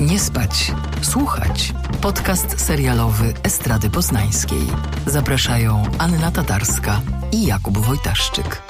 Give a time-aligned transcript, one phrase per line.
[0.00, 1.72] Nie spać, słuchać.
[2.02, 4.66] Podcast serialowy Estrady Poznańskiej.
[5.06, 7.00] Zapraszają Anna Tatarska
[7.32, 8.62] i Jakub Wojtaszczyk.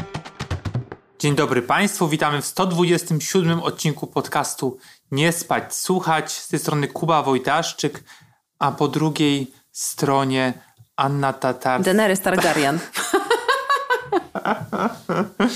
[1.18, 4.78] Dzień dobry Państwu, witamy w 127 odcinku podcastu
[5.10, 6.32] Nie spać, słuchać.
[6.32, 8.04] Z tej strony Kuba Wojtaszczyk,
[8.58, 10.52] a po drugiej stronie
[10.96, 11.84] Anna Tatarska.
[11.84, 12.78] Daenerys Targaryen.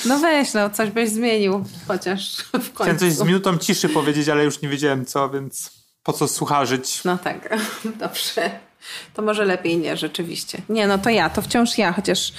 [0.07, 2.73] No weź, no coś byś zmienił, chociaż w końcu.
[2.75, 5.71] Chciałem coś z minutą ciszy powiedzieć, ale już nie wiedziałem co, więc
[6.03, 7.05] po co słucharzyć?
[7.05, 7.57] No tak,
[7.99, 8.51] dobrze.
[9.15, 10.63] To może lepiej nie, rzeczywiście.
[10.69, 12.33] Nie, no to ja, to wciąż ja, chociaż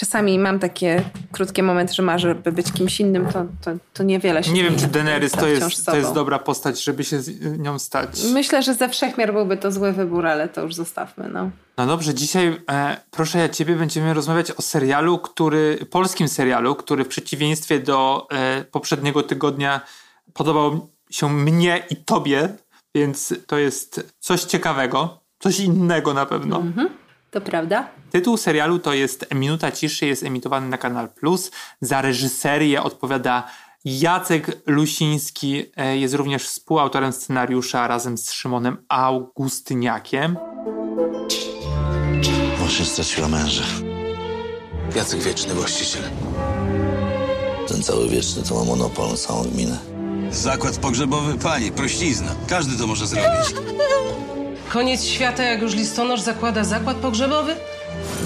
[0.00, 4.44] czasami mam takie krótkie momenty, że marzę, by być kimś innym, to, to, to niewiele
[4.44, 7.78] się Nie wiem, czy Daenerys to jest, to jest dobra postać, żeby się z nią
[7.78, 8.08] stać.
[8.32, 11.50] Myślę, że ze wszechmiar byłby to zły wybór, ale to już zostawmy, no.
[11.76, 17.04] No dobrze, dzisiaj e, proszę ja ciebie będziemy rozmawiać o serialu, który, polskim serialu, który
[17.04, 19.80] w przeciwieństwie do e, poprzedniego tygodnia
[20.32, 22.48] podobał się mnie i tobie,
[22.94, 26.62] więc to jest coś ciekawego, coś innego na pewno.
[27.30, 27.88] To prawda?
[28.10, 31.50] Tytuł serialu to jest Minuta Ciszy, jest emitowany na Kanal Plus.
[31.80, 33.48] Za reżyserię odpowiada
[33.84, 40.36] Jacek Lusiński, e, jest również współautorem scenariusza razem z Szymonem Augustyniakiem.
[42.60, 43.64] Masz straciła męża.
[44.96, 46.02] Jacek wieczny właściciel.
[47.68, 49.78] Ten cały wieczny to ma monopol na całą gminę.
[50.30, 51.38] Zakład pogrzebowy?
[51.38, 52.34] Pani, prościzna.
[52.48, 53.54] Każdy to może zrobić.
[54.68, 57.56] Koniec świata, jak już listonosz zakłada zakład pogrzebowy?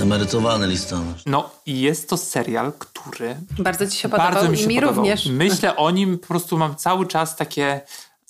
[0.02, 1.22] Emerytowany listonosz.
[1.26, 4.74] No i jest to serial, który Bardzo ci się podobał bardzo mi się i mi
[4.74, 4.96] podobał.
[4.96, 5.26] również.
[5.26, 7.80] Myślę o nim, po prostu mam cały czas takie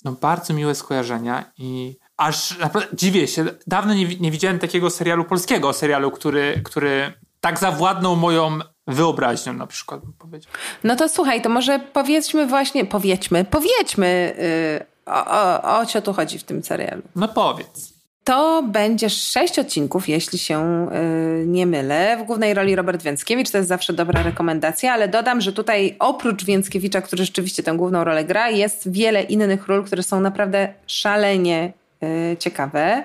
[0.03, 3.45] no, bardzo miłe skojarzenia i aż naprawdę dziwię się.
[3.67, 9.67] Dawno nie, nie widziałem takiego serialu polskiego, serialu, który, który tak zawładnął moją wyobraźnią na
[9.67, 10.51] przykład, bym powiedział.
[10.83, 14.35] No to słuchaj, to może powiedzmy właśnie, powiedzmy, powiedzmy,
[15.05, 17.01] yy, o, o, o co tu chodzi w tym serialu.
[17.15, 17.94] No powiedz.
[18.25, 20.87] To będzie sześć odcinków, jeśli się
[21.39, 22.17] yy, nie mylę.
[22.17, 26.45] W głównej roli Robert Więckiewicz, to jest zawsze dobra rekomendacja, ale dodam, że tutaj oprócz
[26.45, 31.73] Więckiewicza, który rzeczywiście tę główną rolę gra, jest wiele innych ról, które są naprawdę szalenie
[32.39, 33.03] ciekawe.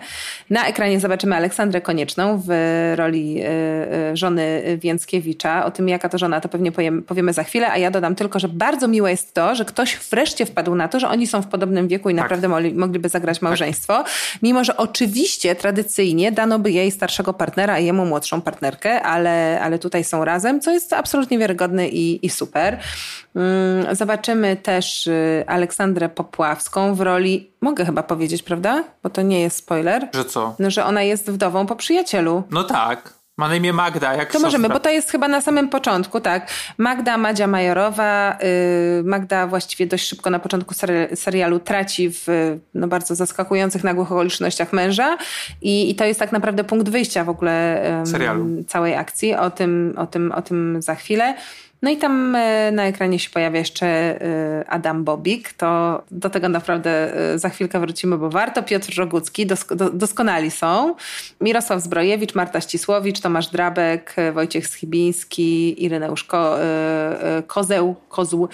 [0.51, 2.49] Na ekranie zobaczymy Aleksandrę Konieczną w
[2.97, 5.65] roli yy, yy, żony Więckiewicza.
[5.65, 8.39] O tym, jaka to żona, to pewnie powiem, powiemy za chwilę, a ja dodam tylko,
[8.39, 11.47] że bardzo miłe jest to, że ktoś wreszcie wpadł na to, że oni są w
[11.47, 14.05] podobnym wieku i naprawdę mogli, mogliby zagrać małżeństwo,
[14.43, 19.78] mimo że oczywiście tradycyjnie dano by jej starszego partnera, a jemu młodszą partnerkę, ale, ale
[19.78, 22.78] tutaj są razem, co jest absolutnie wiarygodne i, i super.
[23.36, 28.84] Mm, Zobaczymy też y, Aleksandrę Popławską w roli, mogę chyba powiedzieć, prawda?
[29.02, 30.08] Bo to nie jest spoiler.
[30.14, 30.54] Że co?
[30.58, 32.42] No, że ona jest wdową po przyjacielu.
[32.50, 33.20] No tak.
[33.36, 36.50] Ma na imię Magda, jak To możemy, bo to jest chyba na samym początku, tak.
[36.78, 38.38] Magda Madzia Majorowa.
[39.00, 42.26] y, Magda właściwie dość szybko na początku seri- serialu traci w
[42.74, 45.16] no, bardzo zaskakujących, nagłych okolicznościach męża
[45.62, 48.47] i, i to jest tak naprawdę punkt wyjścia w ogóle Serialu.
[48.68, 49.34] całej akcji.
[49.34, 51.34] O tym, o, tym, o tym za chwilę.
[51.82, 55.52] No i tam e, na ekranie się pojawia jeszcze e, Adam Bobik.
[55.52, 58.62] To do tego naprawdę e, za chwilkę wrócimy, bo warto.
[58.62, 60.94] Piotr Rogucki, dosk- do, doskonali są.
[61.41, 66.56] Mirosław Zbrojewicz, Marta Ścisłowicz, Tomasz Drabek, Wojciech Schibiński, Ireneusz Ko,
[67.46, 68.48] Kozeł, Kozł.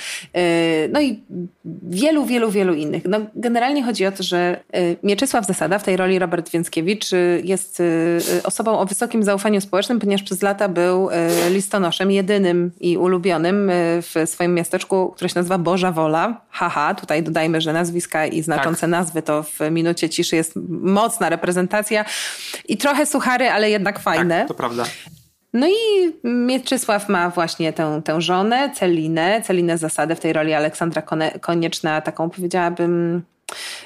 [0.93, 1.21] No i
[1.83, 3.05] wielu, wielu, wielu innych.
[3.05, 4.61] No, generalnie chodzi o to, że
[5.03, 7.11] Mieczysław Zasada w tej roli Robert Więckiewicz
[7.45, 7.83] jest
[8.45, 11.09] osobą o wysokim zaufaniu społecznym, ponieważ przez lata był
[11.51, 13.16] listonoszem, jedynym i ulubionym
[13.71, 16.41] e, w swoim miasteczku, które się nazywa Boża Wola.
[16.51, 18.91] Haha, tutaj dodajmy, że nazwiska i znaczące Tak.
[18.91, 22.05] nazwy to w minucie ciszy jest mocna reprezentacja
[22.69, 24.39] i trochę suchary, ale jednak fajne.
[24.39, 24.85] Tak, to prawda.
[25.53, 25.73] No i
[26.25, 31.03] Mieczysław ma właśnie tę, tę żonę, Celinę, Celinę Zasadę w tej roli Aleksandra
[31.41, 33.23] Konieczna, taką powiedziałabym...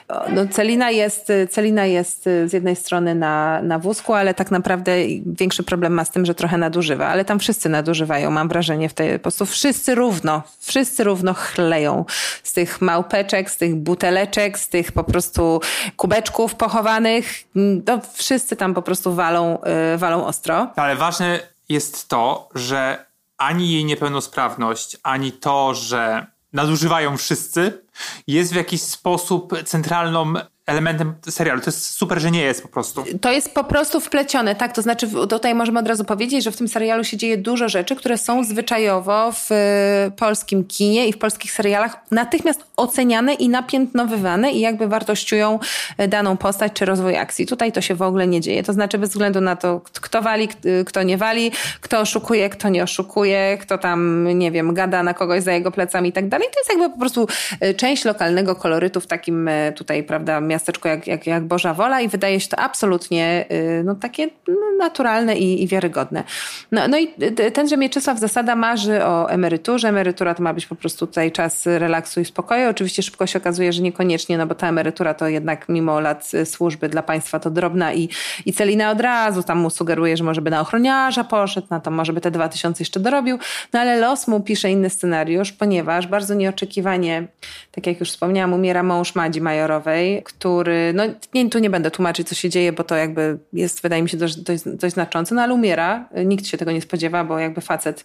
[0.08, 4.92] No, Celina, jest, Celina jest z jednej strony na, na wózku, ale tak naprawdę
[5.26, 7.06] większy problem ma z tym, że trochę nadużywa.
[7.06, 12.04] Ale tam wszyscy nadużywają, mam wrażenie, w tej, po prostu wszyscy równo, wszyscy równo chleją
[12.42, 15.60] z tych małpeczek, z tych buteleczek, z tych po prostu
[15.96, 17.26] kubeczków pochowanych.
[17.54, 19.58] No, wszyscy tam po prostu walą,
[19.94, 20.72] y, walą ostro.
[20.76, 23.04] Ale ważne jest to, że
[23.38, 27.82] ani jej niepełnosprawność, ani to, że nadużywają wszyscy,
[28.26, 30.34] jest w jakiś sposób centralną
[30.70, 31.60] elementem serialu.
[31.60, 33.04] To jest super, że nie jest po prostu.
[33.20, 34.72] To jest po prostu wplecione, tak?
[34.72, 37.96] To znaczy, tutaj możemy od razu powiedzieć, że w tym serialu się dzieje dużo rzeczy,
[37.96, 44.52] które są zwyczajowo w y, polskim kinie i w polskich serialach natychmiast oceniane i napiętnowywane
[44.52, 45.58] i jakby wartościują
[46.00, 47.46] y, daną postać czy rozwój akcji.
[47.46, 48.62] Tutaj to się w ogóle nie dzieje.
[48.62, 52.68] To znaczy, bez względu na to, kto wali, y, kto nie wali, kto oszukuje, kto
[52.68, 56.48] nie oszukuje, kto tam, nie wiem, gada na kogoś za jego plecami i tak dalej.
[56.54, 57.28] To jest jakby po prostu
[57.76, 62.40] część lokalnego kolorytu w takim tutaj, prawda, miasteczku jak, jak, jak Boża Wola i wydaje
[62.40, 66.24] się to absolutnie y, no, takie no, naturalne i, i wiarygodne.
[66.72, 67.08] No, no i
[67.52, 69.88] tenże Mieczysław Zasada marzy o emeryturze.
[69.88, 72.70] Emerytura to ma być po prostu tutaj czas relaksu i spokoju.
[72.70, 76.46] Oczywiście szybko się okazuje, że niekoniecznie, no bo ta emerytura to jednak mimo lat y,
[76.46, 78.08] służby dla państwa to drobna i,
[78.46, 81.90] i Celina od razu tam mu sugeruje, że może by na ochroniarza poszedł, na to
[81.90, 83.38] może by te dwa tysiące jeszcze dorobił.
[83.72, 87.28] No ale los mu pisze inny scenariusz, ponieważ bardzo nieoczekiwanie,
[87.72, 91.04] tak jak już wspomniałam, umiera mąż Madzi Majorowej, który, no
[91.34, 94.16] nie, tu nie będę tłumaczyć, co się dzieje, bo to jakby jest, wydaje mi się,
[94.16, 96.08] dość, dość, dość znaczące, no ale umiera.
[96.24, 98.04] Nikt się tego nie spodziewa, bo jakby facet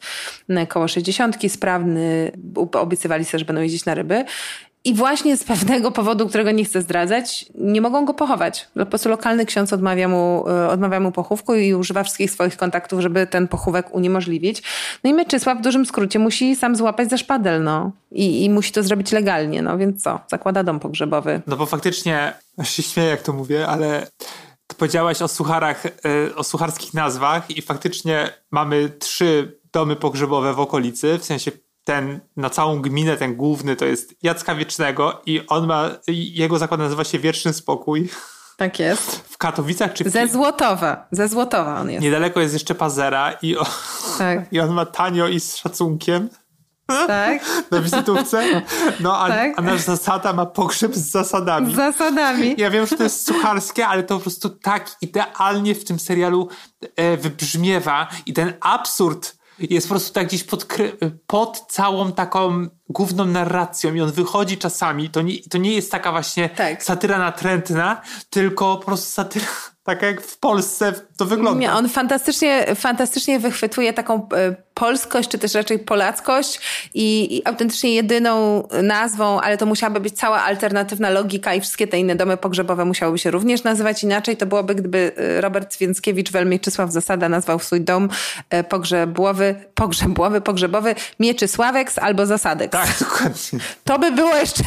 [0.68, 2.32] koło 60, sprawny,
[2.74, 4.26] obiecywali sobie, że będą jeździć na ryby.
[4.86, 8.68] I właśnie z pewnego powodu, którego nie chcę zdradzać, nie mogą go pochować.
[8.80, 13.02] Po prostu lokalny ksiądz odmawia mu, e, odmawia mu pochówku i używa wszystkich swoich kontaktów,
[13.02, 14.64] żeby ten pochówek uniemożliwić.
[15.04, 17.92] No i Mieczysław w dużym skrócie musi sam złapać za szpadel, no.
[18.12, 20.20] I, I musi to zrobić legalnie, no więc co?
[20.28, 21.42] Zakłada dom pogrzebowy.
[21.48, 22.34] No bo faktycznie,
[22.64, 24.08] się śmieję jak to mówię, ale
[24.78, 25.92] powiedziałaś o sucharach, e,
[26.36, 31.52] o sucharskich nazwach i faktycznie mamy trzy domy pogrzebowe w okolicy, w sensie
[31.86, 36.80] ten na całą gminę, ten główny to jest Jacka Wiecznego i on ma, jego zakład
[36.80, 38.10] nazywa się Wieczny Spokój.
[38.58, 39.16] Tak jest.
[39.16, 40.08] W Katowicach czy w...
[40.08, 41.08] Ze Złotowa.
[41.12, 42.04] Ze Złotowa on jest.
[42.04, 43.66] Niedaleko jest jeszcze Pazera i, on,
[44.18, 44.40] tak.
[44.54, 46.30] i on ma tanio i z szacunkiem.
[46.88, 47.46] Tak.
[47.72, 48.62] Na wizytówce.
[49.00, 49.60] No, a, tak.
[49.60, 51.74] a nasz zasada ma pogrzeb z zasadami.
[51.74, 52.56] Z zasadami.
[52.58, 56.50] Ja wiem, że to jest sucharskie, ale to po prostu tak idealnie w tym serialu
[56.96, 60.68] e, wybrzmiewa i ten absurd jest po prostu tak gdzieś pod,
[61.28, 66.12] pod całą taką główną narracją i on wychodzi czasami, to nie, to nie jest taka
[66.12, 66.84] właśnie tak.
[66.84, 69.46] satyra natrętna, tylko po prostu satyra
[69.84, 71.60] taka jak w Polsce to wygląda.
[71.60, 76.60] Nie, on fantastycznie, fantastycznie wychwytuje taką e, polskość, czy też raczej polackość
[76.94, 82.00] i, i, autentycznie jedyną nazwą, ale to musiałaby być cała alternatywna logika i wszystkie te
[82.00, 84.38] inne domy pogrzebowe musiałyby się również nazywać inaczej.
[84.38, 88.10] To byłoby, gdyby e, Robert Więckiewicz, Welmieczysław Zasada nazwał swój dom
[88.70, 92.72] pogrzebłowy, pogrzebłowy, pogrzebowy Mieczysławeks albo Zasadek.
[92.72, 93.60] Tak, dokładnie.
[93.84, 94.64] To by było jeszcze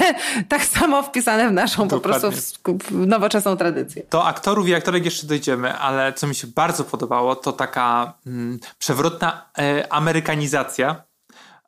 [0.48, 2.20] tak samo wpisane w naszą dokładnie.
[2.20, 4.02] po prostu w, nowoczesną tradycję.
[4.10, 8.58] To aktorów i aktorek jeszcze dojdziemy, ale co mi się bardzo podobało, to taka mm,
[8.78, 11.08] przewrotna e, amerykanizacja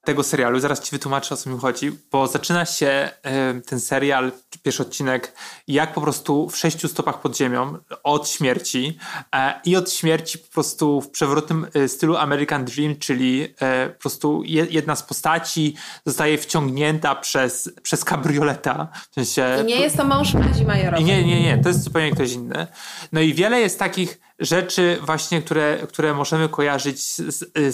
[0.05, 0.61] tego serialu.
[0.61, 3.11] Zaraz ci wytłumaczę, o co mi chodzi, bo zaczyna się
[3.59, 4.33] y, ten serial,
[4.63, 5.33] pierwszy odcinek,
[5.69, 8.99] jak po prostu w sześciu stopach pod ziemią od śmierci
[9.35, 14.01] e, i od śmierci po prostu w przewrotnym y, stylu American Dream, czyli y, po
[14.01, 15.75] prostu je, jedna z postaci
[16.07, 18.89] zostaje wciągnięta przez, przez kabrioleta.
[19.11, 21.05] W sensie, I nie jest to mąż Madzi Majorowej.
[21.05, 22.67] Nie, nie, nie, to jest zupełnie ktoś inny.
[23.13, 27.17] No i wiele jest takich rzeczy właśnie, które, które możemy kojarzyć z,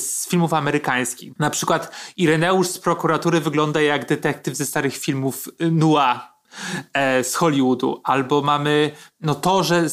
[0.03, 1.39] z, filmów amerykańskich.
[1.39, 6.21] Na przykład Ireneusz z prokuratury wygląda jak detektyw ze starych filmów noir
[6.93, 8.91] e, z Hollywoodu, albo mamy
[9.21, 9.89] no to, że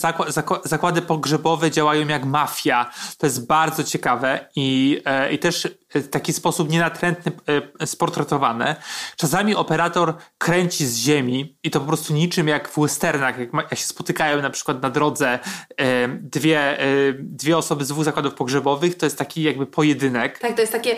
[0.63, 6.33] zakłady pogrzebowe działają jak mafia, to jest bardzo ciekawe i, e, i też w taki
[6.33, 7.31] sposób nienatrętny
[7.79, 8.75] e, sportretowane.
[9.17, 13.75] Czasami operator kręci z ziemi i to po prostu niczym jak w westernach, jak, jak
[13.79, 15.39] się spotykają na przykład na drodze
[15.77, 16.77] e, dwie,
[17.19, 20.39] dwie osoby z dwóch zakładów pogrzebowych, to jest taki jakby pojedynek.
[20.39, 20.95] Tak, to jest takie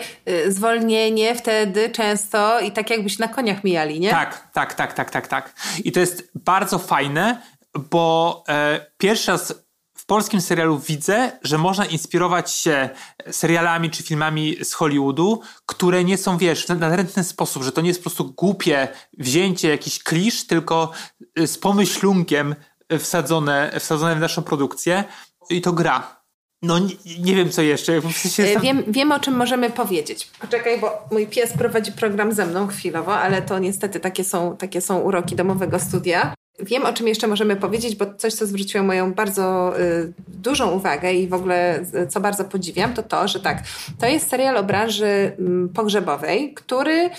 [0.48, 4.10] zwolnienie wtedy często i tak jakbyś na koniach mijali, nie?
[4.10, 5.54] Tak, tak, tak, tak, tak, tak.
[5.84, 7.42] I to jest bardzo fajne,
[7.78, 9.66] bo e, pierwszy raz
[9.96, 12.88] w polskim serialu widzę, że można inspirować się
[13.30, 17.88] serialami czy filmami z Hollywoodu, które nie są, wiesz, w natrętny sposób, że to nie
[17.88, 20.90] jest po prostu głupie wzięcie jakiś klisz, tylko
[21.38, 22.54] e, z pomyślunkiem
[22.98, 25.04] wsadzone, wsadzone w naszą produkcję
[25.50, 26.16] i to gra.
[26.62, 28.00] No nie, nie wiem co jeszcze.
[28.02, 28.62] Sam...
[28.62, 30.30] Wiem, wiem o czym możemy powiedzieć.
[30.40, 34.80] Poczekaj, bo mój pies prowadzi program ze mną chwilowo, ale to niestety takie są, takie
[34.80, 36.34] są uroki domowego studia.
[36.58, 41.14] Wiem, o czym jeszcze możemy powiedzieć, bo coś, co zwróciło moją bardzo y, dużą uwagę
[41.14, 43.62] i w ogóle y, co bardzo podziwiam, to to, że tak,
[44.00, 45.32] to jest serial o branży y,
[45.74, 47.10] pogrzebowej, który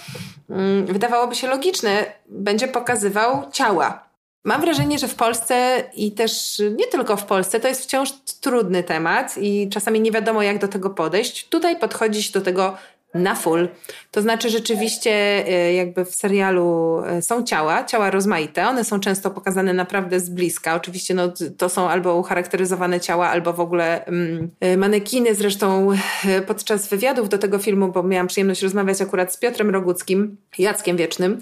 [0.50, 4.08] mm, wydawałoby się logiczny, będzie pokazywał ciała.
[4.44, 8.84] Mam wrażenie, że w Polsce i też nie tylko w Polsce, to jest wciąż trudny
[8.84, 11.48] temat i czasami nie wiadomo, jak do tego podejść.
[11.50, 12.77] Tutaj podchodzi się do tego
[13.18, 13.68] na full.
[14.12, 19.32] To znaczy rzeczywiście e, jakby w serialu e, są ciała, ciała rozmaite, one są często
[19.32, 20.76] pokazane naprawdę z bliska.
[20.76, 25.36] Oczywiście no, to są albo ucharakteryzowane ciała, albo w ogóle mm, e, manekiny.
[25.36, 25.90] Zresztą
[26.48, 31.40] podczas wywiadów do tego filmu, bo miałam przyjemność rozmawiać akurat z Piotrem Roguckim, Jackiem Wiecznym,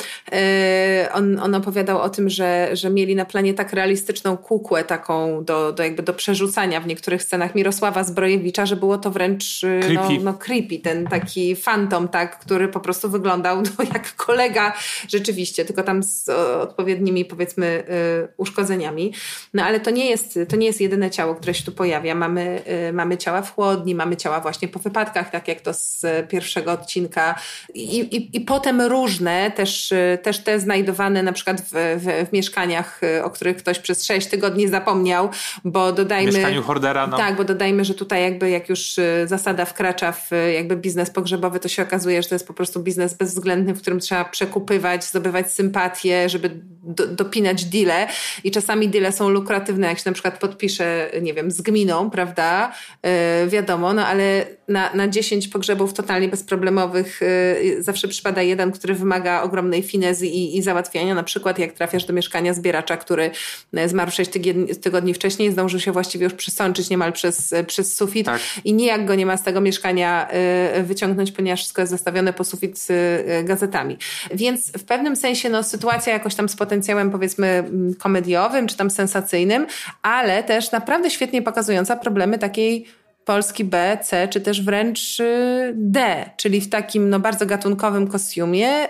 [1.13, 5.71] on, on opowiadał o tym, że, że mieli na planie tak realistyczną kukłę taką do,
[5.73, 9.61] do, jakby do przerzucania w niektórych scenach Mirosława Zbrojewicza, że było to wręcz
[9.93, 14.73] no, no creepy, ten taki fantom, tak, który po prostu wyglądał no, jak kolega
[15.07, 16.29] rzeczywiście, tylko tam z
[16.61, 19.13] odpowiednimi powiedzmy y, uszkodzeniami.
[19.53, 22.15] No ale to nie jest, to nie jest jedyne ciało, które się tu pojawia.
[22.15, 26.05] Mamy, y, mamy ciała w chłodni, mamy ciała właśnie po wypadkach, tak jak to z
[26.29, 27.35] pierwszego odcinka
[27.73, 32.33] i, i, i potem różne, też, y, też te znajdowane na przykład w, w, w
[32.33, 35.29] mieszkaniach, o których ktoś przez sześć tygodni zapomniał,
[35.63, 36.31] bo dodajmy...
[36.31, 37.17] W mieszkaniu Hordera, no.
[37.17, 38.95] Tak, bo dodajmy, że tutaj jakby jak już
[39.25, 43.13] zasada wkracza w jakby biznes pogrzebowy, to się okazuje, że to jest po prostu biznes
[43.13, 46.49] bezwzględny, w którym trzeba przekupywać, zdobywać sympatię, żeby
[46.85, 48.07] do, dopinać deale.
[48.43, 52.73] I czasami deale są lukratywne, jak się na przykład podpisze, nie wiem, z gminą, prawda,
[53.03, 58.93] yy, wiadomo, no ale na, na 10 pogrzebów totalnie bezproblemowych yy, zawsze przypada jeden, który
[58.93, 63.31] wymaga ogromnej finezy i, i załatwiania, na przykład jak trafiasz do mieszkania zbieracza, który
[63.77, 68.25] y, zmarł 6 tygodni, tygodni wcześniej, zdążył się właściwie już przysączyć niemal przez, przez sufit
[68.25, 68.41] tak.
[68.63, 70.27] i nijak go nie ma z tego mieszkania
[70.75, 73.97] yy, wyciągnąć, ponieważ wszystko jest zastawione po sufit y, gazetami.
[74.33, 78.89] Więc w pewnym sensie no, sytuacja jakoś tam z potencjałem powiedzmy mm, komediowym czy tam
[78.89, 79.67] sensacyjnym,
[80.01, 82.85] ale też naprawdę świetnie pokazująca problemy takiej
[83.25, 88.85] Polski B, C, czy też wręcz y, D, czyli w takim no, bardzo gatunkowym kostiumie,
[88.85, 88.89] y,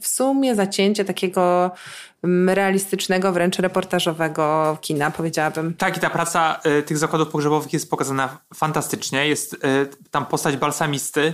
[0.00, 1.70] w sumie zacięcie takiego
[2.24, 5.74] mm, realistycznego, wręcz reportażowego kina, powiedziałabym.
[5.74, 9.28] Tak, i ta praca tych zakładów pogrzebowych jest pokazana fantastycznie.
[9.28, 9.56] Jest
[10.10, 11.32] tam postać balsamisty,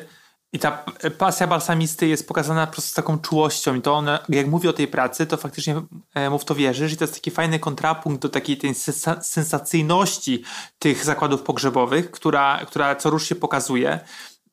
[0.54, 0.84] i ta
[1.18, 3.74] pasja balsamisty jest pokazana po prostu z taką czułością.
[3.74, 5.82] I to on, jak mówi o tej pracy, to faktycznie
[6.14, 6.92] e, mu w to wierzysz.
[6.92, 8.74] I to jest taki fajny kontrapunkt do takiej tej
[9.22, 10.42] sensacyjności
[10.78, 14.00] tych zakładów pogrzebowych, która, która co rusz się pokazuje.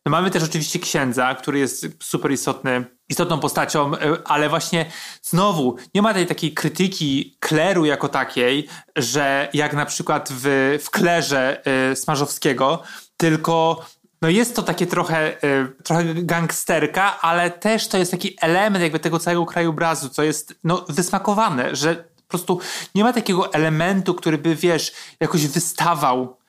[0.05, 4.86] No mamy też oczywiście księdza, który jest super istotny, istotną postacią, e, ale właśnie
[5.22, 10.89] znowu nie ma tej takiej krytyki kleru jako takiej, że jak na przykład w, w
[10.89, 12.84] klerze y, Smarzowskiego,
[13.17, 13.86] tylko
[14.22, 19.00] no jest to takie trochę, y, trochę gangsterka, ale też to jest taki element jakby
[19.00, 22.60] tego całego krajobrazu, co jest no, wysmakowane, że po prostu
[22.96, 26.41] nie ma takiego elementu, który by, wiesz, jakoś wystawał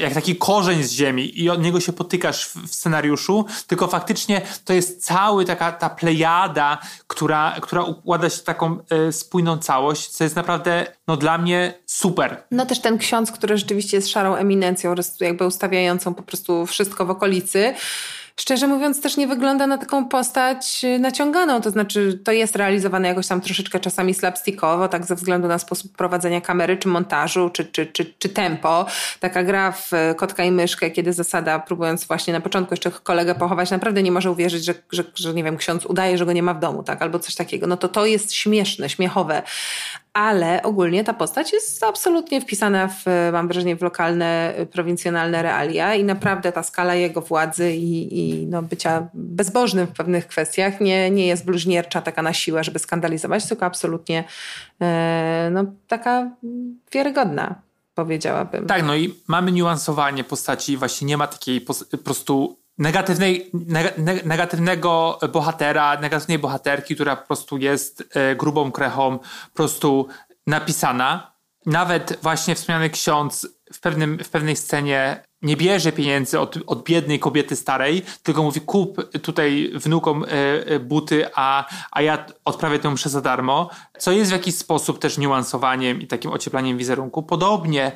[0.00, 4.42] jak taki korzeń z ziemi i od niego się potykasz w, w, scenariuszu, tylko faktycznie
[4.64, 10.08] to jest cały taka ta plejada, która, która układa się w taką e, spójną całość,
[10.08, 12.42] co jest naprawdę no, dla mnie super.
[12.50, 17.10] No też ten ksiądz, który rzeczywiście jest szarą eminencją, jakby ustawiającą po prostu wszystko w
[17.10, 17.74] okolicy,
[18.40, 23.08] szczerze mówiąc też nie wygląda na taką postać y, naciąganą, to znaczy to jest realizowane
[23.08, 27.64] jakoś tam troszeczkę czasami slapstickowo, tak ze względu na sposób prowadzenia kamery, czy montażu, czy,
[27.64, 28.86] czy, czy, czy tempo.
[29.20, 33.34] Taka gra w y, kotka i myszkę, kiedy zasada, próbując właśnie na początku jeszcze kolegę
[33.34, 36.42] pochować, naprawdę nie może uwierzyć, że, że, że nie wiem, ksiądz udaje, że go nie
[36.42, 37.66] ma w domu, tak, albo coś takiego.
[37.66, 39.42] No to to jest śmieszne, śmiechowe,
[40.16, 46.04] ale ogólnie ta postać jest absolutnie wpisana w, mam wrażenie, w lokalne, prowincjonalne realia i
[46.04, 51.26] naprawdę ta skala jego władzy i, i no, bycia bezbożnym w pewnych kwestiach nie, nie
[51.26, 54.24] jest bluźniercza taka na siłę, żeby skandalizować, tylko absolutnie
[54.80, 56.30] e, no, taka
[56.92, 57.54] wiarygodna
[57.94, 58.66] powiedziałabym.
[58.66, 63.50] Tak, no i mamy niuansowanie postaci, właśnie nie ma takiej po, po prostu negatywnej,
[64.24, 70.08] negatywnego bohatera, negatywnej bohaterki, która po prostu jest e, grubą krechą po prostu
[70.46, 71.32] napisana.
[71.66, 77.18] Nawet właśnie wspomniany ksiądz w, pewnym, w pewnej scenie nie bierze pieniędzy od, od biednej
[77.18, 80.28] kobiety starej, tylko mówi kup tutaj wnukom e,
[80.66, 84.98] e, buty, a, a ja odprawię tę mszę za darmo, co jest w jakiś sposób
[84.98, 87.22] też niuansowaniem i takim ocieplaniem wizerunku.
[87.22, 87.92] Podobnie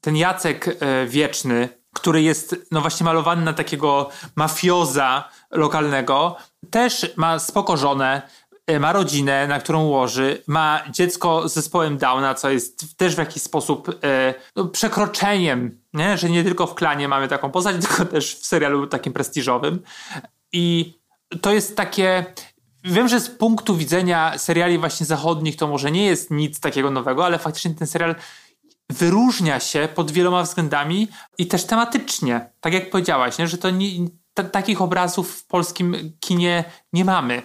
[0.00, 6.36] ten Jacek Wieczny, który jest no właśnie malowany na takiego mafioza lokalnego,
[6.70, 8.22] też ma spoko żonę,
[8.66, 13.18] e, ma rodzinę, na którą łoży, ma dziecko z zespołem Downa, co jest też w
[13.18, 16.18] jakiś sposób e, no, przekroczeniem, nie?
[16.18, 19.82] że nie tylko w klanie mamy taką postać, tylko też w serialu takim prestiżowym.
[20.52, 20.94] I
[21.40, 22.24] to jest takie.
[22.84, 27.24] Wiem, że z punktu widzenia seriali właśnie zachodnich to może nie jest nic takiego nowego,
[27.24, 28.14] ale faktycznie ten serial
[28.90, 32.50] wyróżnia się pod wieloma względami i też tematycznie.
[32.60, 33.46] Tak jak powiedziałaś, nie?
[33.48, 33.88] że to nie,
[34.34, 37.42] t- takich obrazów w polskim kinie nie mamy.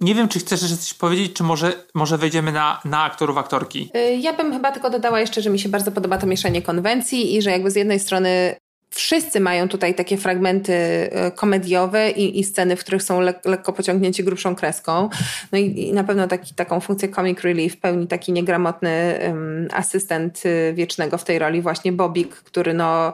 [0.00, 3.90] Nie wiem, czy chcesz jeszcze coś powiedzieć, czy może, może wejdziemy na, na aktorów, aktorki?
[3.96, 7.36] Y, ja bym chyba tylko dodała jeszcze, że mi się bardzo podoba to mieszanie konwencji
[7.36, 8.56] i że jakby z jednej strony
[8.94, 13.72] wszyscy mają tutaj takie fragmenty e, komediowe i, i sceny, w których są le lekko
[13.72, 15.08] pociągnięci grubszą kreską.
[15.52, 20.42] No i, i, na pewno taki, taką funkcję comic relief pełni taki niegramotny um, asystent
[20.46, 23.12] y, wiecznego w tej roli, właśnie Bobik, który no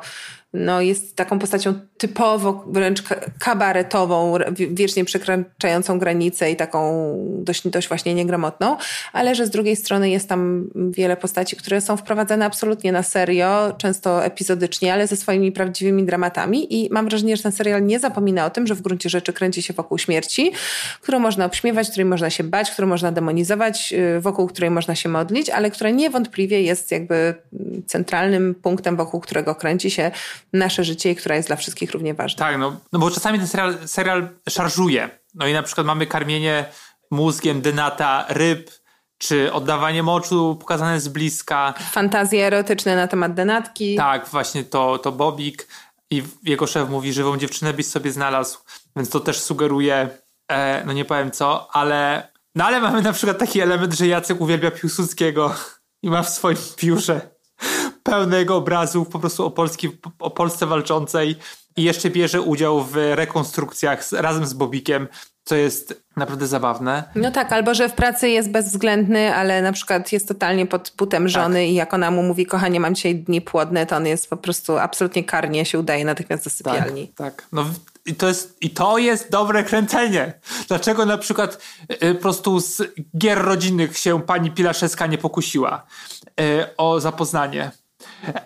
[0.52, 3.02] no, jest taką postacią typowo wręcz
[3.38, 7.14] kabaretową, wiecznie przekraczającą granicę i taką
[7.44, 8.76] dość, dość właśnie niegramotną,
[9.12, 13.74] ale że z drugiej strony jest tam wiele postaci, które są wprowadzane absolutnie na serio,
[13.78, 18.46] często epizodycznie, ale ze swoimi prawdziwymi dramatami i mam wrażenie, że ten serial nie zapomina
[18.46, 20.52] o tym, że w gruncie rzeczy kręci się wokół śmierci,
[21.00, 25.08] którą można obśmiewać, której można się bać, którą można demonizować, y, wokół której można się
[25.08, 27.34] modlić, ale która niewątpliwie jest jakby
[27.86, 30.10] centralnym punktem, wokół którego kręci się
[30.52, 32.38] nasze życie i która jest dla wszystkich równie ważna.
[32.46, 35.10] Tak, no, no bo czasami ten serial, serial szarżuje.
[35.34, 36.64] No i na przykład mamy karmienie
[37.10, 38.70] mózgiem dynata ryb,
[39.18, 41.74] czy oddawanie moczu pokazane z bliska.
[41.90, 43.96] Fantazje erotyczne na temat denatki.
[43.96, 45.68] Tak, właśnie to, to Bobik
[46.10, 48.58] i jego szef mówi, żywą dziewczynę byś sobie znalazł,
[48.96, 50.08] więc to też sugeruje,
[50.48, 54.40] e, no nie powiem co, ale no ale mamy na przykład taki element, że Jacek
[54.40, 55.54] uwielbia Piłsudskiego
[56.02, 57.37] i ma w swoim biurze
[58.10, 59.88] pełnego obrazów po prostu o, Polski,
[60.18, 61.36] o Polsce walczącej
[61.76, 65.08] i jeszcze bierze udział w rekonstrukcjach z, razem z Bobikiem,
[65.44, 67.04] co jest naprawdę zabawne.
[67.14, 71.28] No tak, albo że w pracy jest bezwzględny, ale na przykład jest totalnie pod putem
[71.28, 71.68] żony tak.
[71.68, 74.78] i jak ona mu mówi, kochanie, mam dzisiaj dni płodne, to on jest po prostu
[74.78, 77.08] absolutnie karnie, się udaje natychmiast do sypialni.
[77.08, 77.46] Tak, tak.
[77.52, 77.64] No
[78.06, 80.32] i to, jest, I to jest dobre kręcenie.
[80.68, 81.58] Dlaczego na przykład
[82.02, 82.82] y, po prostu z
[83.18, 85.86] gier rodzinnych się pani Pilaszewska nie pokusiła
[86.40, 87.70] y, o zapoznanie?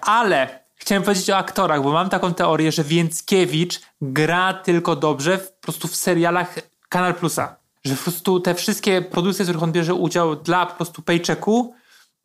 [0.01, 5.53] Ale chciałem powiedzieć o aktorach, bo mam taką teorię, że Więckiewicz gra tylko dobrze w,
[5.53, 6.55] po prostu w serialach
[6.89, 7.57] Kanal Plusa.
[7.85, 11.75] Że po prostu te wszystkie produkcje, w których on bierze udział dla po prostu paychecku,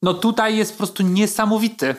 [0.02, 1.96] no tutaj jest po prostu niesamowity.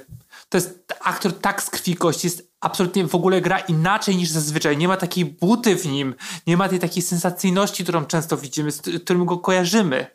[0.48, 4.76] To jest aktor tak z krwi kości, jest absolutnie w ogóle gra inaczej niż zazwyczaj.
[4.76, 6.14] Nie ma takiej buty w nim,
[6.46, 10.06] nie ma tej takiej sensacyjności, którą często widzimy, z którym go kojarzymy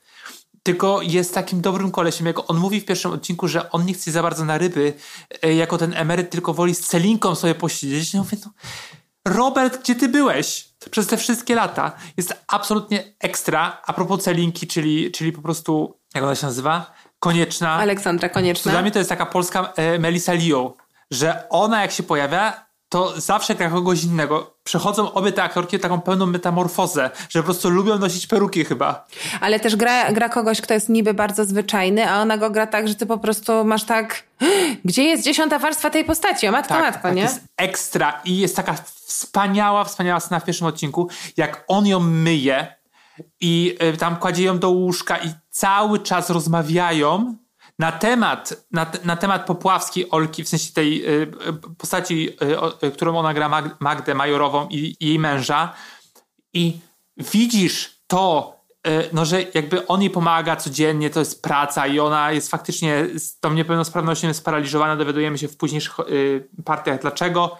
[0.64, 2.28] tylko jest takim dobrym kolesiem.
[2.28, 4.94] Jak on mówi w pierwszym odcinku, że on nie chce za bardzo na ryby,
[5.42, 8.14] e, jako ten emeryt, tylko woli z Celinką sobie posiedzieć.
[8.14, 8.52] Ja mówię, no,
[9.26, 11.92] Robert, gdzie ty byłeś przez te wszystkie lata?
[12.18, 13.82] Jest absolutnie ekstra.
[13.86, 16.94] A propos Celinki, czyli, czyli po prostu, jak ona się nazywa?
[17.20, 17.72] Konieczna.
[17.72, 18.72] Aleksandra Konieczna.
[18.72, 20.78] Dla mnie to jest taka polska e, Melissa Leo,
[21.12, 24.54] że ona jak się pojawia, to zawsze gra kogoś innego.
[24.64, 29.06] Przechodzą obie te aktorki taką pełną metamorfozę, że po prostu lubią nosić peruki chyba.
[29.42, 32.88] Ale też gra, gra kogoś, kto jest niby bardzo zwyczajny, a ona go gra tak,
[32.88, 34.24] że ty po prostu masz tak
[34.86, 36.48] gdzie jest dziesiąta warstwa tej postaci?
[36.48, 37.22] O matko, tak, matko, tak, nie?
[37.22, 42.76] jest ekstra i jest taka wspaniała, wspaniała scena w pierwszym odcinku, jak on ją myje
[43.42, 47.36] i y, tam kładzie ją do łóżka i cały czas rozmawiają
[47.80, 51.32] na temat, na, na temat Popławskiej Olki, w sensie tej y,
[51.78, 52.30] postaci,
[52.84, 55.74] y, y, którą ona gra Mag, Magdę Majorową i, i, jej męża.
[56.54, 56.80] I
[57.18, 58.56] widzisz to,
[58.88, 63.06] y, no, że jakby on jej pomaga codziennie, to jest praca i ona jest faktycznie
[63.16, 67.58] z tą niepełnosprawnością sparaliżowana, dowiadujemy się w późniejszych y, partiach dlaczego.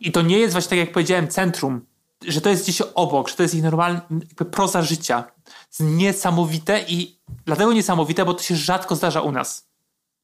[0.00, 1.86] I to nie jest właśnie tak jak powiedziałem centrum,
[2.26, 4.00] że to jest gdzieś obok, że to jest ich normalna
[4.50, 5.24] proza życia
[5.66, 9.70] jest niesamowite i dlatego niesamowite, bo to się rzadko zdarza u nas.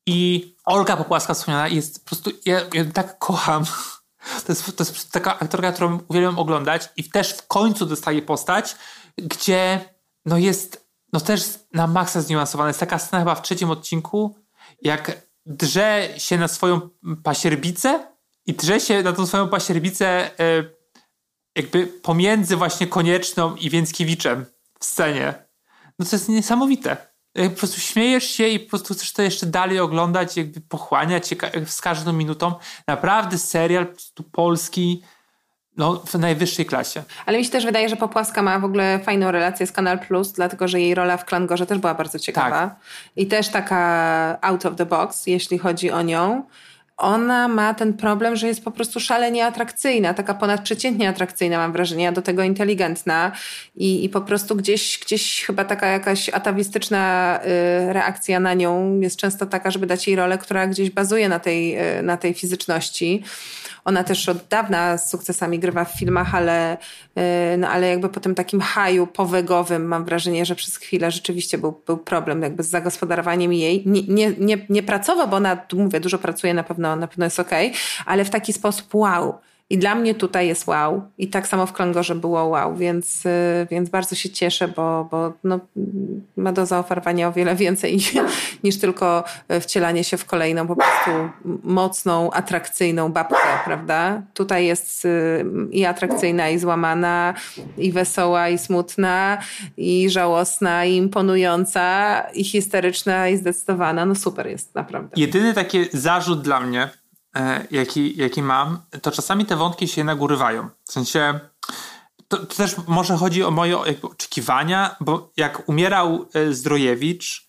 [0.07, 3.65] I Olga Popłaska wspomniana jest po prostu, ja, ja tak kocham.
[4.47, 8.77] To jest, to jest taka aktorka, którą uwielbiam oglądać i też w końcu dostaje postać,
[9.17, 9.85] gdzie
[10.25, 12.69] no jest, no też na maksa zniuansowana.
[12.69, 14.37] Jest taka scena chyba w trzecim odcinku,
[14.83, 16.81] jak drze się na swoją
[17.23, 18.07] pasierbicę
[18.47, 20.65] i drze się na tą swoją pasierbicę e,
[21.57, 24.47] jakby pomiędzy właśnie Konieczną i Więckiewiczem
[24.81, 25.35] w scenie.
[25.99, 26.97] No to jest niesamowite.
[27.33, 31.37] Po prostu śmiejesz się i po prostu chcesz to jeszcze dalej oglądać, jakby pochłaniać się
[31.67, 32.55] z każdą minutą.
[32.87, 35.03] Naprawdę serial po prostu polski,
[35.77, 37.03] no, w najwyższej klasie.
[37.27, 40.33] Ale mi się też wydaje, że Popłaska ma w ogóle fajną relację z Kanal Plus,
[40.33, 42.51] dlatego że jej rola w Klangorze też była bardzo ciekawa.
[42.51, 42.77] Tak.
[43.17, 46.43] I też taka out of the box, jeśli chodzi o nią
[46.97, 52.09] ona ma ten problem, że jest po prostu szalenie atrakcyjna, taka ponadprzeciętnie atrakcyjna, mam wrażenie,
[52.09, 53.33] a do tego inteligentna
[53.77, 57.41] i, i po prostu gdzieś, gdzieś chyba taka jakaś atawistyczna
[57.89, 61.39] y, reakcja na nią jest często taka, żeby dać jej rolę, która gdzieś bazuje na
[61.39, 63.23] tej, y, na tej fizyczności.
[63.87, 66.77] Ona też od dawna z sukcesami grywa w filmach, ale,
[67.55, 71.59] y, no, ale jakby po tym takim haju powegowym mam wrażenie, że przez chwilę rzeczywiście
[71.59, 73.83] był, był problem jakby z zagospodarowaniem jej.
[73.87, 77.69] Nie, nie, nie, nie bo ona, mówię, dużo pracuje, na pewno, na pewno jest okej,
[77.69, 79.35] okay, ale w taki sposób wow,
[79.71, 81.03] I dla mnie tutaj jest wow.
[81.19, 85.33] I tak samo w Klangorze było wow, więc, y, więc bardzo się cieszę, bo, bo
[85.45, 85.61] no,
[86.37, 87.99] ma do zaoferowania o wiele więcej
[88.65, 89.25] niż tylko
[89.61, 91.11] wcielanie się w kolejną po prostu
[91.63, 94.23] mocną, atrakcyjną babkę, prawda?
[94.35, 97.35] Tutaj jest y, i atrakcyjna, i złamana,
[97.79, 99.39] i wesoła, i smutna,
[99.77, 104.07] i żałosna, i imponująca, i histeryczna, i zdecydowana.
[104.07, 105.11] No super jest, naprawdę.
[105.17, 106.91] Jedyny taki zarzut dla mnie,
[107.71, 110.69] jaki, jaki mam, to czasami te wątki się nagorywają.
[110.85, 111.41] W sensie,
[112.29, 117.49] to, to też może chodzi o moje oczekiwania, bo jak umierał e, Zdrojewicz,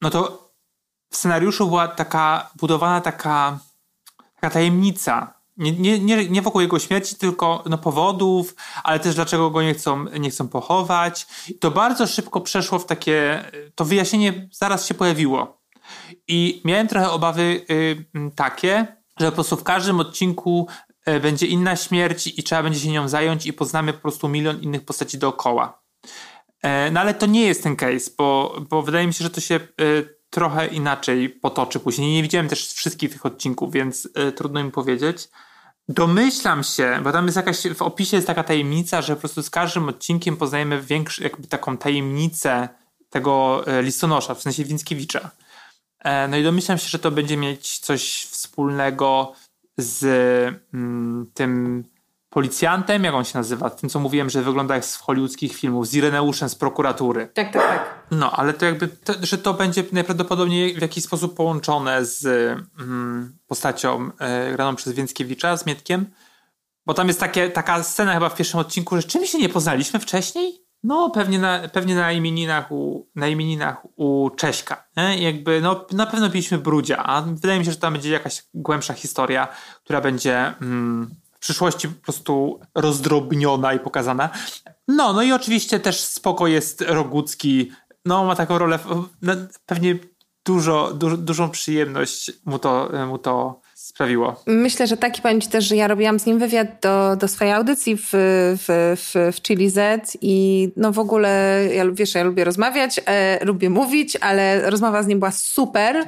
[0.00, 0.50] no to
[1.10, 3.58] w scenariuszu była taka budowana taka,
[4.34, 5.40] taka tajemnica.
[5.56, 9.74] Nie, nie, nie, nie wokół jego śmierci, tylko no, powodów, ale też dlaczego go nie
[9.74, 11.26] chcą, nie chcą pochować.
[11.48, 13.44] I to bardzo szybko przeszło w takie.
[13.74, 15.60] To wyjaśnienie zaraz się pojawiło.
[16.28, 18.04] I miałem trochę obawy y,
[18.36, 20.66] takie, że po prostu w każdym odcinku
[21.06, 24.60] e, będzie inna śmierć i trzeba będzie się nią zająć i poznamy po prostu milion
[24.60, 25.82] innych postaci dookoła.
[26.62, 29.40] E, no ale to nie jest ten case, bo, bo wydaje mi się, że to
[29.40, 29.60] się e,
[30.30, 32.14] trochę inaczej potoczy później.
[32.14, 35.28] Nie widziałem też wszystkich tych odcinków, więc trudno mi powiedzieć.
[35.88, 39.50] Domyślam się, bo tam jest jakaś, w opisie jest taka tajemnica, że po prostu z
[39.50, 42.68] każdym odcinkiem poznajemy większą, jakby taką tajemnicę
[43.10, 45.30] tego listonosza, w sensie Winckiewicza.
[46.00, 49.32] E, no i domyślam się, że to będzie mieć coś wspólnego
[49.76, 50.04] z
[50.74, 51.84] mm, tym
[52.30, 55.94] policjantem, jak on się nazywa, tym co mówiłem, że wygląda jak z hollywoodzkich filmów, z
[55.94, 57.28] Ireneuszem z prokuratury.
[57.34, 58.04] Tak, tak, tak.
[58.10, 62.26] No, ale to jakby, to, że to będzie najprawdopodobniej w jakiś sposób połączone z
[62.80, 66.06] mm, postacią e, graną przez Więckiewicza, z Mietkiem,
[66.86, 70.00] bo tam jest takie, taka scena chyba w pierwszym odcinku, że czym się nie poznaliśmy
[70.00, 70.59] wcześniej?
[70.82, 74.84] No, pewnie na, pewnie na imieninach u, na imieninach u Cześka.
[74.96, 75.22] Nie?
[75.22, 78.94] Jakby, no, na pewno piliśmy brudzia, a wydaje mi się, że tam będzie jakaś głębsza
[78.94, 79.48] historia,
[79.84, 84.30] która będzie mm, w przyszłości po prostu rozdrobniona i pokazana.
[84.88, 87.72] No, no i oczywiście też spoko jest Rogucki.
[88.04, 88.78] No, ma taką rolę,
[89.22, 89.32] no,
[89.66, 89.98] pewnie
[90.44, 93.60] dużo, dużo, dużą przyjemność mu to, mu to
[94.00, 94.42] sprawiło?
[94.46, 97.52] Myślę, że taki powiem Ci też, że ja robiłam z nim wywiad do, do swojej
[97.52, 102.44] audycji w, w, w, w Chili Z i no w ogóle, ja, wiesz, ja lubię
[102.44, 106.04] rozmawiać, e, lubię mówić, ale rozmowa z nim była super,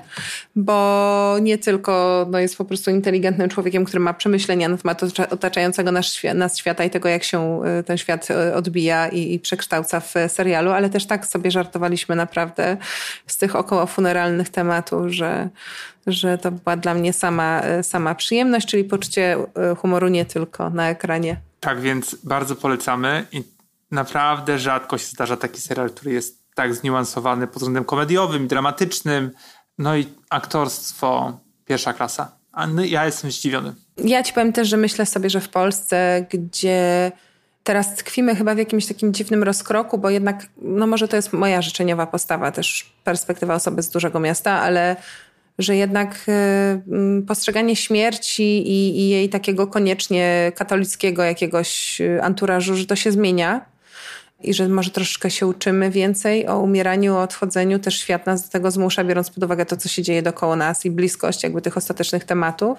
[0.57, 5.93] bo nie tylko no, jest po prostu inteligentnym człowiekiem, który ma przemyślenia na temat otaczającego
[5.93, 10.01] nas, nas świata i tego, jak się e, ten świat e, odbija i, i przekształca
[10.01, 12.77] w serialu, ale też tak sobie żartowaliśmy naprawdę
[13.27, 15.49] z tych około funeralnych tematów, że
[16.07, 20.71] że to była dla mnie sama, e, sama przyjemność, czyli poczucie e, humoru nie tylko
[20.71, 21.37] na ekranie.
[21.61, 23.43] Tak, więc bardzo polecamy i
[23.91, 29.31] naprawdę rzadko się zdarza taki serial, który jest tak zniuansowany pod względem komediowym, dramatycznym,
[29.79, 32.33] no i aktorstwo pierwsza klasa.
[32.53, 33.75] A no, ja jestem zdziwiony.
[33.97, 37.13] Ja ci powiem też, że myślę sobie, że w Polsce, gdzie
[37.65, 41.63] teraz tkwimy chyba w jakimś takim dziwnym rozkroku, bo jednak, no może to jest moja
[41.63, 44.97] życzeniowa postawa, też perspektywa osoby z dużego miasta, ale
[45.59, 52.87] że jednak mm, postrzeganie śmierci i, i, jej takiego koniecznie katolickiego jakiegoś y, anturażu, że
[52.87, 53.73] to się zmienia
[54.43, 57.79] i że może troszeczkę się uczymy więcej o umieraniu, o odchodzeniu.
[57.79, 60.85] Też świat nas do tego zmusza, biorąc pod uwagę to, co się dzieje dookoła nas
[60.85, 62.79] i bliskość jakby tych ostatecznych tematów.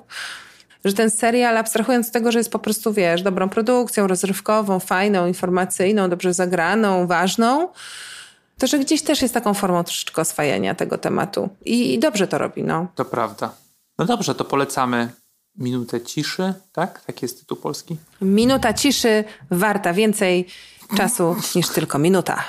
[0.86, 5.28] Że ten serial, abstrahując z tego, że jest po prostu, wiesz, dobrą produkcją, rozrywkową, fajną,
[5.28, 7.70] informacyjną, dobrze zagraną, ważną,
[8.58, 11.50] to że gdzieś też jest taką formą troszeczkę oswajania tego tematu.
[11.66, 12.88] I, I, dobrze to robi, no.
[12.96, 13.56] To prawda.
[13.98, 15.10] No dobrze, to polecamy
[15.56, 17.02] Minutę Ciszy, tak?
[17.02, 17.98] Taki jest tytuł polski.
[18.22, 20.48] Minuta Ciszy warta więcej
[20.98, 22.44] czasu niż tylko minuta.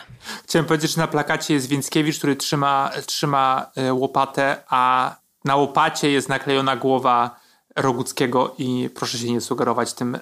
[0.44, 5.14] Chciałem powiedzieć, że na plakacie jest Więckiewicz, który trzyma, trzyma e, łopatę, a
[5.44, 7.40] na łopacie jest naklejona głowa
[7.76, 10.20] Roguckiego i proszę się nie sugerować tym, e,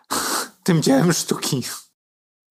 [0.64, 1.62] tym dziełem sztuki.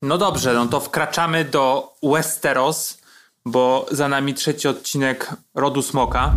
[0.01, 2.97] No dobrze, no to wkraczamy do Westeros,
[3.45, 6.33] bo za nami trzeci odcinek Rodu Smoka.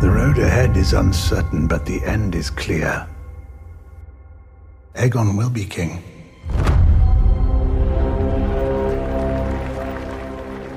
[0.00, 3.06] The road ahead is uncertain, but the end is clear.
[4.94, 6.02] Aegon will be king.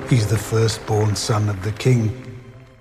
[0.09, 2.11] He's the firstborn son of the king.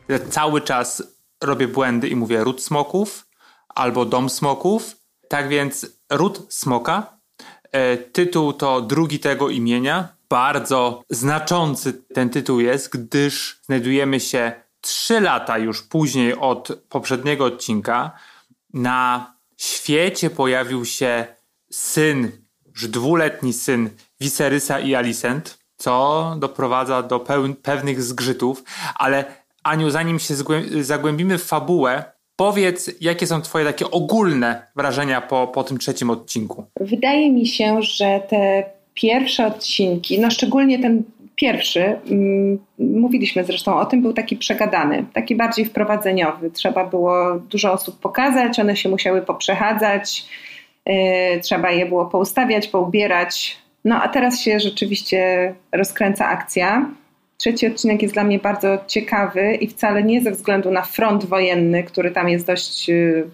[0.09, 1.03] Ja cały czas
[1.41, 3.27] robię błędy i mówię ród smoków
[3.69, 4.97] albo dom smoków.
[5.29, 7.20] Tak więc ród smoka
[8.13, 10.09] tytuł to drugi tego imienia.
[10.29, 18.11] Bardzo znaczący ten tytuł jest, gdyż znajdujemy się trzy lata już później od poprzedniego odcinka.
[18.73, 21.27] Na świecie pojawił się
[21.71, 22.33] syn,
[22.67, 27.21] już dwuletni syn Viserysa i Alicent, co doprowadza do
[27.63, 30.35] pewnych zgrzytów, ale Aniu, zanim się
[30.81, 36.65] zagłębimy w fabułę, powiedz, jakie są twoje takie ogólne wrażenia po, po tym trzecim odcinku?
[36.81, 41.03] Wydaje mi się, że te pierwsze odcinki, no szczególnie ten
[41.37, 46.51] pierwszy, mm, mówiliśmy zresztą o tym, był taki przegadany, taki bardziej wprowadzeniowy.
[46.51, 50.25] Trzeba było dużo osób pokazać, one się musiały poprzechadzać,
[50.87, 50.95] yy,
[51.43, 53.57] trzeba je było poustawiać, poubierać.
[53.85, 56.91] No a teraz się rzeczywiście rozkręca akcja.
[57.41, 61.83] Trzeci odcinek jest dla mnie bardzo ciekawy i wcale nie ze względu na front wojenny,
[61.83, 63.25] który tam jest dość yy,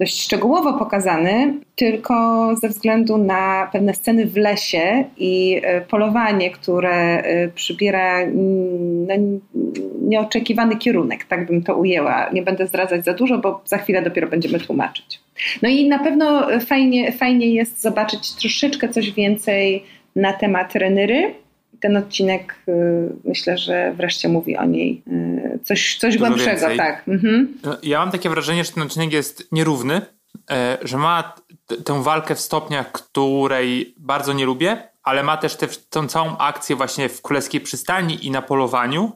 [0.00, 7.22] dość szczegółowo pokazany, tylko ze względu na pewne sceny w lesie i e, polowanie, które
[7.22, 9.40] e, przybiera mm, no,
[10.00, 12.30] nieoczekiwany kierunek, tak bym to ujęła.
[12.32, 15.20] Nie będę zdradzać za dużo, bo za chwilę dopiero będziemy tłumaczyć.
[15.62, 19.84] No i na pewno fajnie, fajnie jest zobaczyć troszeczkę coś więcej
[20.16, 21.34] na temat Renyry
[21.86, 22.72] ten odcinek y,
[23.24, 26.50] myślę, że wreszcie mówi o niej y, coś, coś głębszego.
[26.50, 26.76] Więcej.
[26.76, 27.08] Tak.
[27.08, 27.58] Mhm.
[27.82, 30.00] Ja mam takie wrażenie, że ten odcinek jest nierówny,
[30.50, 31.34] e, że ma
[31.84, 36.76] tę walkę w stopniach, której bardzo nie lubię, ale ma też tę, tą całą akcję
[36.76, 39.12] właśnie w Królewskiej Przystani i na polowaniu,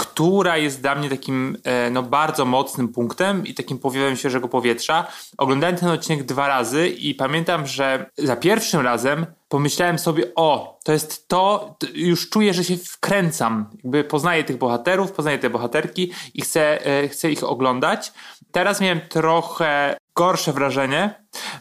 [0.00, 5.06] która jest dla mnie takim e, no, bardzo mocnym punktem i takim powiewem świeżego powietrza.
[5.38, 10.92] Oglądałem ten odcinek dwa razy i pamiętam, że za pierwszym razem pomyślałem sobie, o, to
[10.92, 13.66] jest to, już czuję, że się wkręcam.
[13.84, 18.12] Jakby poznaję tych bohaterów, poznaję te bohaterki i chcę, e, chcę ich oglądać.
[18.52, 21.14] Teraz miałem trochę gorsze wrażenie.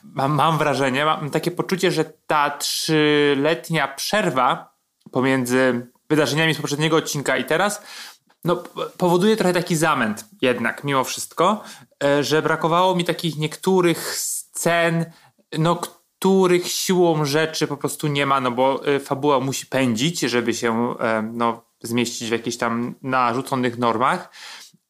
[0.03, 4.73] Mam, mam wrażenie, mam takie poczucie, że ta trzyletnia przerwa
[5.11, 7.81] pomiędzy wydarzeniami z poprzedniego odcinka i teraz
[8.43, 8.63] no,
[8.97, 11.63] powoduje trochę taki zamęt jednak, mimo wszystko,
[12.03, 15.05] e, że brakowało mi takich niektórych scen,
[15.57, 15.75] no,
[16.19, 20.95] których siłą rzeczy po prostu nie ma, no bo e, fabuła musi pędzić, żeby się
[20.99, 24.31] e, no, zmieścić w jakichś tam narzuconych normach,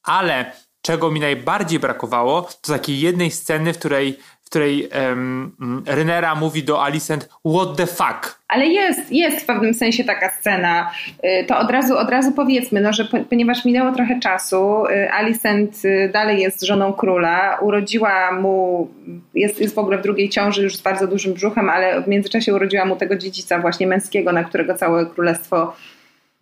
[0.04, 6.36] ale czego mi najbardziej brakowało, to takiej jednej sceny, w której w której um, Renera
[6.36, 8.40] mówi do Alicent what the fuck.
[8.48, 10.92] Ale jest, jest w pewnym sensie taka scena.
[11.24, 15.86] Y, to od razu, od razu powiedzmy, no, że ponieważ minęło trochę czasu, y, Alicent
[15.86, 18.88] y, dalej jest żoną króla, urodziła mu,
[19.34, 22.54] jest, jest w ogóle w drugiej ciąży już z bardzo dużym brzuchem, ale w międzyczasie
[22.56, 25.74] urodziła mu tego dziedzica właśnie męskiego, na którego całe królestwo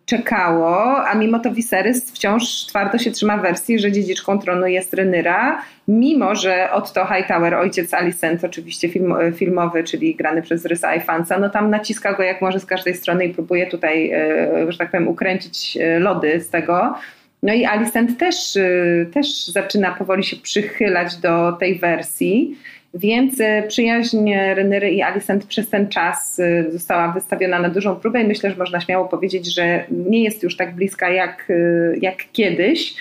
[0.08, 5.62] czekało, a mimo to Viserys wciąż twardo się trzyma wersji, że dziedziczką tronu jest Renyra,
[5.88, 11.50] mimo że Otto Hightower, ojciec Alicent, oczywiście film, filmowy, czyli grany przez Rysa Ifansa, no
[11.50, 15.08] tam naciska go jak może z każdej strony i próbuje tutaj, e, że tak powiem,
[15.08, 16.94] ukręcić e, lody z tego.
[17.42, 22.58] No i Alicent też, e, też zaczyna powoli się przychylać do tej wersji.
[22.94, 28.22] Więc e, przyjaźń Renery i Alicent przez ten czas e, została wystawiona na dużą próbę
[28.22, 32.16] i myślę, że można śmiało powiedzieć, że nie jest już tak bliska jak, e, jak
[32.32, 32.94] kiedyś.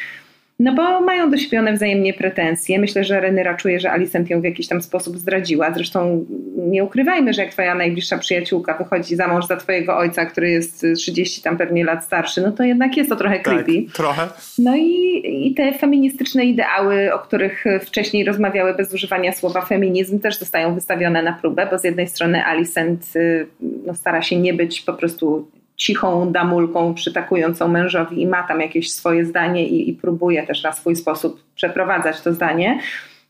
[0.59, 2.79] No bo mają do siebie one wzajemnie pretensje.
[2.79, 5.73] Myślę, że Renyra czuje, że Alicent ją w jakiś tam sposób zdradziła.
[5.73, 6.25] Zresztą
[6.57, 10.85] nie ukrywajmy, że jak twoja najbliższa przyjaciółka wychodzi za mąż za twojego ojca, który jest
[10.95, 13.83] 30 tam pewnie lat starszy, no to jednak jest to trochę tak, creepy.
[13.85, 14.27] Tak, trochę.
[14.57, 20.39] No i, i te feministyczne ideały, o których wcześniej rozmawiały bez używania słowa feminizm, też
[20.39, 23.47] zostają wystawione na próbę, bo z jednej strony Alicent y,
[23.85, 28.91] no, stara się nie być po prostu cichą damulką przytakującą mężowi i ma tam jakieś
[28.91, 32.79] swoje zdanie i, i próbuje też na swój sposób przeprowadzać to zdanie.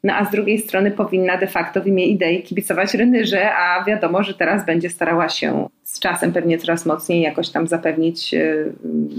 [0.03, 4.23] No a z drugiej strony powinna de facto w imię idei kibicować Renyrze, a wiadomo,
[4.23, 8.73] że teraz będzie starała się z czasem pewnie coraz mocniej jakoś tam zapewnić y,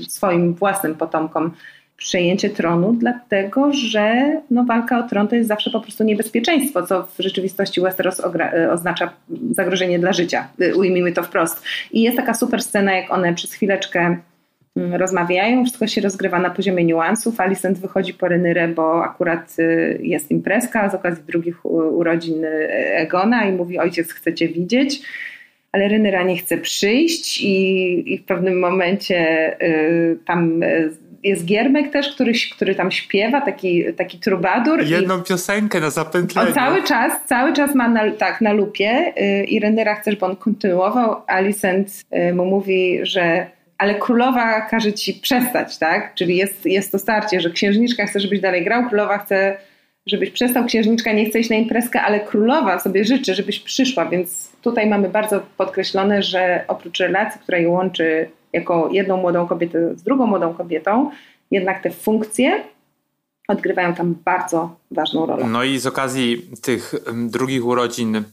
[0.08, 1.50] swoim własnym potomkom
[1.98, 7.02] przejęcie tronu, dlatego że no, walka o tron to jest zawsze po prostu niebezpieczeństwo, co
[7.02, 9.12] w rzeczywistości Westeros e, oznacza
[9.50, 10.48] zagrożenie dla życia.
[10.60, 11.64] E, ujmijmy to wprost.
[11.92, 14.16] I jest taka super scena, jak one przez chwileczkę
[14.76, 17.40] mm, rozmawiają, wszystko się rozgrywa na poziomie niuansów.
[17.40, 19.62] Alicent wychodzi po Renyrę, bo akurat e,
[20.02, 25.02] jest imprezka z okazji drugich urodzin Egona i mówi ojciec chce cię widzieć
[25.72, 30.62] ale Renyra nie chce przyjść i, i w pewnym momencie y, tam
[31.22, 34.84] jest Giermek też, który, który tam śpiewa, taki, taki trubadur.
[34.84, 36.48] Jedną i piosenkę na zapętleniu.
[36.48, 40.26] On cały czas, cały czas ma na, tak, na lupie yy, i Renera chce, żeby
[40.26, 41.16] on kontynuował.
[41.26, 43.46] Alicent yy, mu mówi, że
[43.78, 46.14] ale królowa każe ci przestać, tak?
[46.14, 49.56] Czyli jest, jest to starcie, że księżniczka chce, żebyś dalej grał, królowa chce,
[50.06, 54.52] żebyś przestał, księżniczka nie chce iść na imprezkę, ale królowa sobie życzy, żebyś przyszła, więc
[54.62, 60.02] tutaj mamy bardzo podkreślone, że oprócz relacji, która je łączy jako jedną młodą kobietę z
[60.02, 61.10] drugą młodą kobietą,
[61.50, 62.64] jednak te funkcje
[63.48, 65.46] odgrywają tam bardzo ważną rolę.
[65.46, 68.24] No i z okazji tych drugich urodzin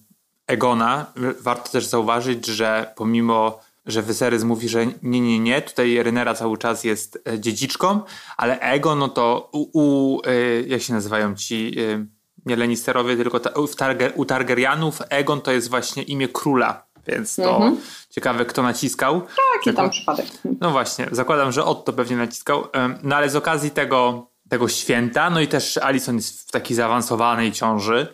[0.48, 1.06] Egona
[1.42, 6.58] warto też zauważyć, że pomimo że Viserys mówi, że nie, nie, nie, tutaj Rynera cały
[6.58, 8.02] czas jest e, dziedziczką,
[8.38, 12.06] ale Ego, no to u, u e, jak się nazywają ci, e,
[12.46, 17.36] nie Lannisterowie, tylko ta, u, Targer, u Targaryenów Egon to jest właśnie imię króla, więc
[17.36, 17.78] to Mhm.
[18.16, 19.22] Ciekawe, kto naciskał.
[19.54, 20.26] Taki tam przypadek.
[20.62, 22.68] No właśnie, zakładam, że Otto pewnie naciskał.
[23.04, 27.52] No ale z okazji tego, tego święta, no i też Alison jest w takiej zaawansowanej
[27.52, 28.08] ciąży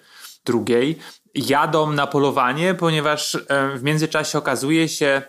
[0.45, 0.97] drugiej,
[1.35, 3.37] jadą na polowanie, ponieważ
[3.75, 5.21] w międzyczasie okazuje się,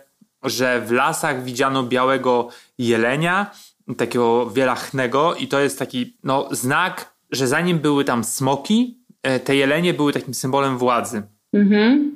[0.43, 3.51] że w lasach widziano białego jelenia,
[3.97, 9.55] takiego wielachnego i to jest taki no, znak, że zanim były tam smoki, e, te
[9.55, 11.23] jelenie były takim symbolem władzy.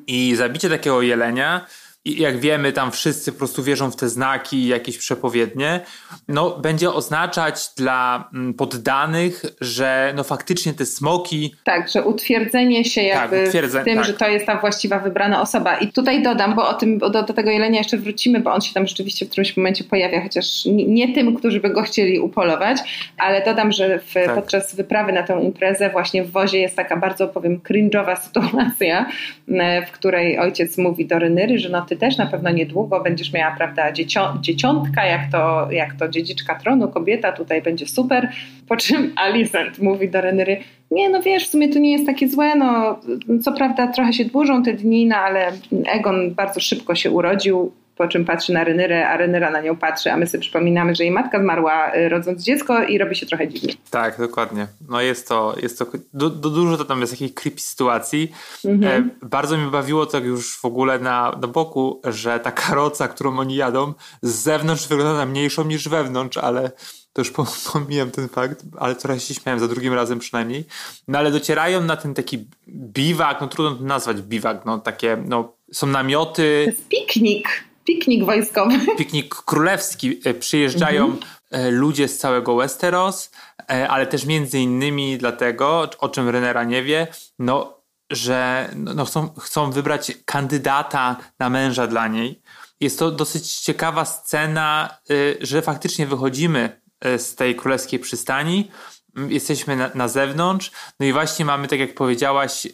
[0.08, 1.65] I zabicie takiego jelenia,
[2.08, 5.80] i jak wiemy, tam wszyscy po prostu wierzą w te znaki i jakieś przepowiednie,
[6.28, 13.02] no będzie oznaczać dla mm, poddanych, że no faktycznie te smoki Tak, że utwierdzenie się
[13.02, 14.06] jakby utwierdze- w tym, tak.
[14.06, 15.78] że to jest ta właściwa wybrana osoba.
[15.78, 18.74] I tutaj dodam, bo o tym, do, do tego jelenia jeszcze wrócimy, bo on się
[18.74, 22.78] tam rzeczywiście w którymś momencie pojawia, chociaż nie, nie tym, którzy by go chcieli upolować,
[23.17, 24.36] ale dodam, że w, Tak.
[24.36, 29.06] podczas wyprawy na tę imprezę właśnie w wozie jest taka bardzo, powiem, cringe'owa sytuacja,
[29.88, 33.55] w której ojciec mówi do Renyry, że no ty też na pewno niedługo będziesz miała,
[33.55, 38.29] prawda, dziecią, dzieciątka, jak to, jak to dziedziczka tronu, kobieta, tutaj będzie super.
[38.67, 40.57] Po czym Alicent mówi do Renyry,
[40.91, 42.99] nie, no wiesz, w sumie to nie jest takie złe, no
[43.41, 45.51] co prawda trochę się dłużą te dni, no ale
[45.93, 50.12] Egon bardzo szybko się urodził, po czym patrzy na Renyrę, a Renyra na nią patrzy,
[50.12, 53.47] a my sobie przypominamy, że jej matka zmarła y, rodząc dziecko i robi się trochę
[53.47, 53.73] dziwnie.
[53.91, 54.67] Tak, dokładnie.
[54.89, 58.31] No jest to, jest to du, du, dużo to tam jest takich creepy sytuacji.
[58.65, 63.39] E, bardzo mnie bawiło to już w ogóle na, na boku, że ta karoca, którą
[63.39, 66.71] oni jadą, z zewnątrz wygląda na mniejszą niż wewnątrz, ale
[67.13, 70.65] to już pom- pomijam ten fakt, ale trochę się śmiałem za drugim razem przynajmniej.
[71.07, 75.53] No ale docierają na ten taki biwak, no trudno to nazwać biwak, no takie, no
[75.71, 78.80] są namioty, To jest piknik, piknik wojskowy.
[78.97, 80.21] piknik królewski.
[80.26, 81.17] E, Przyjeżdżają
[81.52, 83.32] e, ludzie z całego Westeros,
[83.69, 87.08] e, ale też między innymi dlatego, o czym Renera nie wie,
[87.39, 87.78] no,
[88.12, 92.41] że no, no chcą, chcą wybrać kandydata na męża dla niej.
[92.80, 94.97] Jest to dosyć ciekawa scena,
[95.41, 96.82] że faktycznie wychodzimy
[97.17, 98.71] z tej królewskiej przystani,
[99.17, 102.67] mm, jesteśmy na, na zewnątrz, no i właśnie mamy, tak jak powiedziałaś,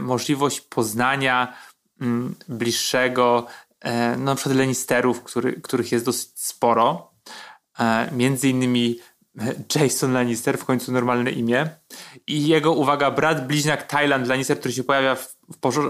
[0.00, 1.54] możliwość poznania
[2.00, 3.46] mm, bliższego,
[3.84, 7.10] no na przykład Lannisterów, który, których jest dosyć sporo.
[7.78, 8.98] E, Między innymi
[9.40, 11.70] e, Jason Lannister, w końcu normalne imię.
[12.26, 15.36] I jego, uwaga, brat bliźniak Thailand Lannister, który się pojawia w,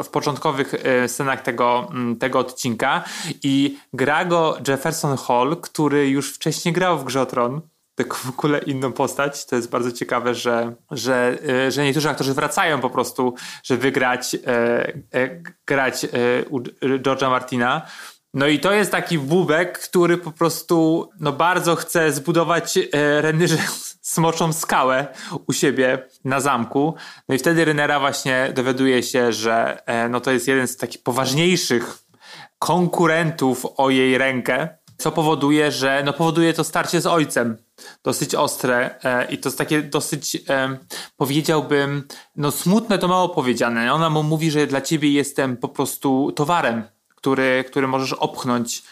[0.03, 0.75] w, początkowych
[1.07, 3.05] scenach tego, tego odcinka.
[3.43, 7.61] I gra go Jefferson Hall, który już wcześniej grał w Grze o Tron.
[8.05, 9.47] Tak w ogóle inną postać.
[9.47, 14.35] To jest bardzo ciekawe, że, że, e, że niektórzy aktorzy wracają po prostu, żeby grać,
[14.35, 14.39] e,
[15.15, 16.07] e, grać
[16.51, 17.87] u George'a Martina.
[18.35, 23.59] No i to jest taki bubek, który po prostu no bardzo chce zbudować e, Renyrze
[24.03, 25.07] smoczą skałę
[25.47, 26.95] u siebie na zamku.
[27.29, 31.03] No i wtedy Renera właśnie dowiaduje się, że e, no to jest jeden z takich
[31.03, 31.99] poważniejszych
[32.59, 37.57] konkurentów o jej rękę, co powoduje, że no powoduje to starcie z ojcem.
[38.05, 40.79] Dosyć ostre e, i to jest takie dosyć, e,
[41.17, 43.93] powiedziałbym, no smutne to mało powiedziane.
[43.93, 46.83] Ona mu mówi, że dla ciebie jestem po prostu towarem,
[47.15, 48.83] który, który możesz opchnąć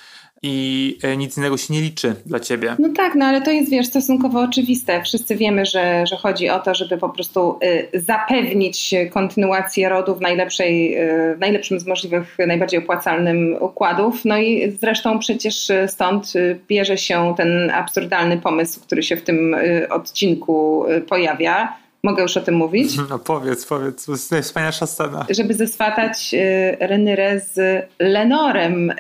[0.43, 2.77] i e, nic innego się nie liczy dla ciebie.
[2.79, 5.03] No tak, no ale to jest, wiesz, stosunkowo oczywiste.
[5.03, 7.59] Wszyscy wiemy, że, że chodzi o to, żeby po prostu
[7.95, 14.25] y, zapewnić kontynuację rodu w, najlepszej, y, w najlepszym z możliwych, najbardziej opłacalnym układów.
[14.25, 19.57] No i zresztą przecież stąd y, bierze się ten absurdalny pomysł, który się w tym
[19.91, 21.79] odcinku pojawia.
[22.03, 22.97] Mogę już o tym mówić?
[23.11, 25.27] No powiedz, powiedz, to jest najwspanialsza scena.
[25.31, 28.95] żeby zeswatać y, Renyrę z Lenorem y,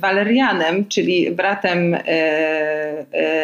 [0.00, 2.04] Valerianem, czyli bratem y, y,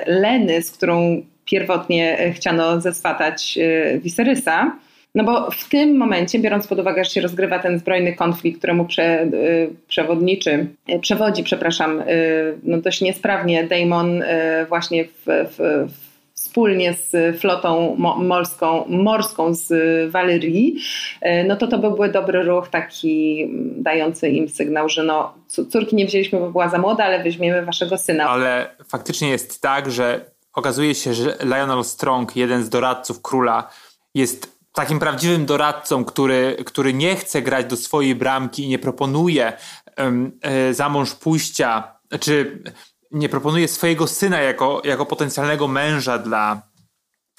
[0.07, 4.77] Leny, z którą pierwotnie chciano zeswatać y, Viserysa.
[5.15, 8.85] No bo w tym momencie, biorąc pod uwagę, że się rozgrywa ten zbrojny konflikt, któremu
[8.85, 10.67] prze, y, przewodniczy,
[11.01, 12.03] przewodzi, przepraszam,
[12.63, 14.23] no dość niesprawnie Damon
[14.69, 16.04] właśnie w, w, w
[16.55, 19.73] wspólnie z flotą mo- morską, morską z
[20.11, 20.77] Walerii,
[21.21, 25.97] e, no to to byłby dobry ruch taki mm, dający im sygnał, że no córki
[25.97, 28.29] nie wzięliśmy, bo była za młoda, ale weźmiemy waszego syna.
[28.29, 33.71] Ale faktycznie jest tak, że okazuje się, że Lionel Strong, jeden z doradców króla,
[34.15, 39.53] jest takim prawdziwym doradcą, który, który nie chce grać do swojej bramki i nie proponuje
[39.99, 40.39] um,
[40.71, 42.63] za mąż pójścia, czy
[43.15, 46.63] nie proponuje swojego syna jako, jako potencjalnego męża dla,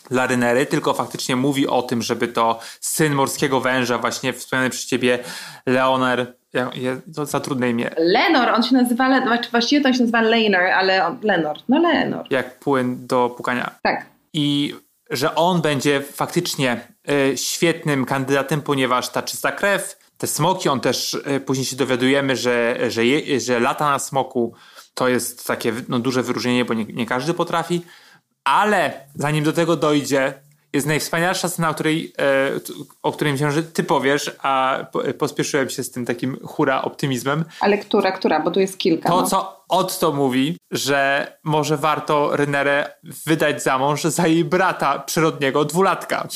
[0.10, 4.86] dla Rynery, tylko faktycznie mówi o tym, żeby to syn morskiego węża, właśnie wspomniany przez
[4.86, 5.20] ciebie
[5.66, 6.70] ja,
[7.16, 10.62] to za trudne imię, Lenor, on się nazywa, znaczy właściwie to on się nazywa Lenor,
[10.62, 12.26] ale on, Lenor, no Lenor.
[12.30, 13.72] jak płyn do pukania.
[13.84, 14.06] Tak.
[14.34, 14.76] I
[15.10, 21.14] że on będzie faktycznie y, świetnym kandydatem, ponieważ ta czysta krew, te smoki, on też
[21.14, 24.54] y, później się dowiadujemy, że, że, je, że lata na smoku
[24.96, 27.82] to jest takie no, duże wyróżnienie, bo nie, nie każdy potrafi,
[28.44, 30.34] ale zanim do tego dojdzie,
[30.76, 32.52] jest najwspanialsza scena, o której, e,
[33.04, 37.46] o której myślałem, że ty powiesz, a po, pospieszyłem się z tym takim hura optymizmem.
[37.60, 39.10] Ale która, która, bo tu jest kilka.
[39.10, 39.28] To, no.
[39.28, 42.92] co Otto mówi, że może warto Rynerę
[43.26, 46.28] wydać za mąż za jej brata przyrodniego, dwulatka.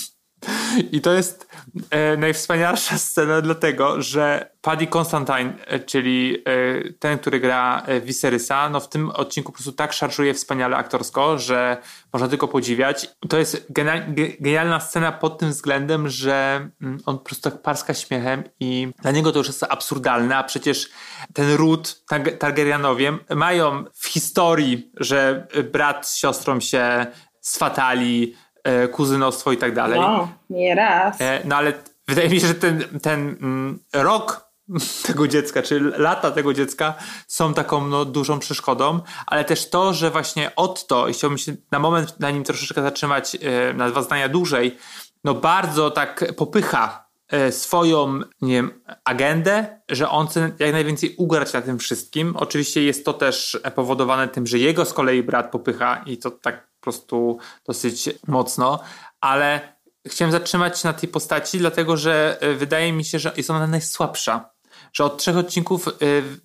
[0.92, 1.49] I to jest
[1.90, 8.70] e, najwspanialsza scena, dlatego że Paddy Constantine, e, czyli e, ten, który gra e, Viserysa,
[8.70, 11.78] no w tym odcinku po prostu tak szarżuje wspaniale aktorsko, że
[12.14, 13.10] można tylko podziwiać.
[13.30, 17.62] To jest genia- ge- genialna scena pod tym względem, że mm, on po prostu tak
[17.62, 20.90] parska śmiechem i dla niego to już jest absurdalne, a przecież
[21.34, 27.08] ten ród Tar- Targaryenowie mają w historii, że brat z siostrą się
[27.42, 28.49] swatali, e,
[28.92, 30.00] kuzynostwo i tak dalej.
[30.00, 31.22] No, nie raz.
[31.22, 31.74] E, No ale
[32.08, 34.50] wydaje mi się, że ten, ten mm, rok
[35.08, 36.94] tego dziecka, czy lata tego dziecka
[37.28, 41.80] są taką no, dużą przeszkodą, ale też to, że właśnie Otto, i chciałbym się na
[41.80, 44.78] moment na nim troszeczkę zatrzymać, e, na dwa zdania dłużej,
[45.24, 51.54] no bardzo tak popycha e, swoją, nie wiem, agendę, że on chce jak najwięcej ugrać
[51.54, 52.36] na tym wszystkim.
[52.36, 56.69] Oczywiście jest to też powodowane tym, że jego z kolei brat popycha i to tak
[56.92, 58.80] prostu dosyć mocno,
[59.22, 59.74] ale
[60.08, 63.68] chciałem zatrzymać się na tej postaci, dlatego że e, wydaje mi się, że jest ona
[63.68, 64.50] najsłabsza.
[64.94, 65.92] Że od trzech odcinków e,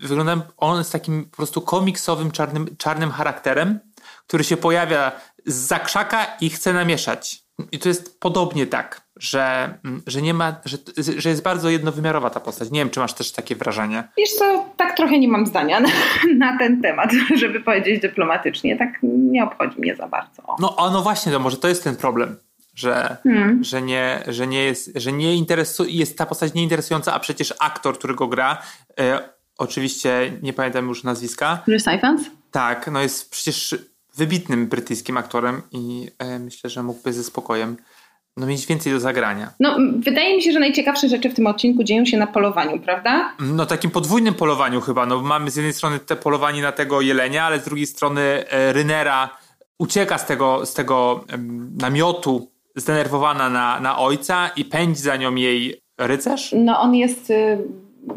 [0.00, 3.80] wygląda on z takim po prostu komiksowym, czarnym, czarnym charakterem,
[4.26, 5.12] który się pojawia
[5.46, 7.43] z zakrzaka i chce namieszać.
[7.72, 10.76] I to jest podobnie tak, że, mm, że nie ma, że,
[11.16, 12.70] że jest bardzo jednowymiarowa ta postać.
[12.70, 14.04] Nie wiem, czy masz też takie wrażenie.
[14.18, 15.88] Wiesz co, tak trochę nie mam zdania na,
[16.36, 18.76] na ten temat, żeby powiedzieć dyplomatycznie.
[18.76, 20.42] Tak nie obchodzi mnie za bardzo.
[20.60, 22.36] No, a no właśnie, to może to jest ten problem,
[22.74, 23.16] że,
[23.60, 27.98] że nie, że nie jest, że nie interesuje, jest ta postać nieinteresująca, a przecież aktor,
[27.98, 28.62] który go gra,
[29.00, 29.28] e,
[29.58, 32.22] oczywiście nie pamiętam już nazwiska, Chris Ifans?
[32.50, 33.76] tak, no jest przecież
[34.16, 37.76] wybitnym brytyjskim aktorem i e, myślę, że mógłby ze spokojem
[38.36, 39.50] no, mieć więcej do zagrania.
[39.60, 43.36] No, wydaje mi się, że najciekawsze rzeczy w tym odcinku dzieją się na polowaniu, prawda?
[43.40, 45.06] No takim podwójnym polowaniu chyba.
[45.06, 48.72] No, mamy z jednej strony te polowanie na tego jelenia, ale z drugiej strony e,
[48.72, 49.36] Rynera
[49.78, 51.24] ucieka z tego, z tego
[51.80, 56.54] namiotu zdenerwowana na, na ojca i pędzi za nią jej rycerz.
[56.56, 57.58] No, on jest y,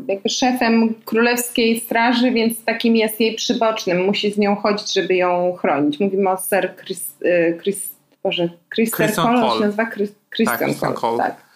[0.07, 4.05] jakby szefem królewskiej straży, więc takim jest jej przybocznym.
[4.05, 5.99] Musi z nią chodzić, żeby ją chronić.
[5.99, 7.91] Mówimy o Sir Chris, y, Chris,
[8.23, 10.93] Boże, Christer Cole, on się nazywa Chris, Christian, Tak, Cole.
[10.93, 11.17] Cole.
[11.17, 11.47] Tak.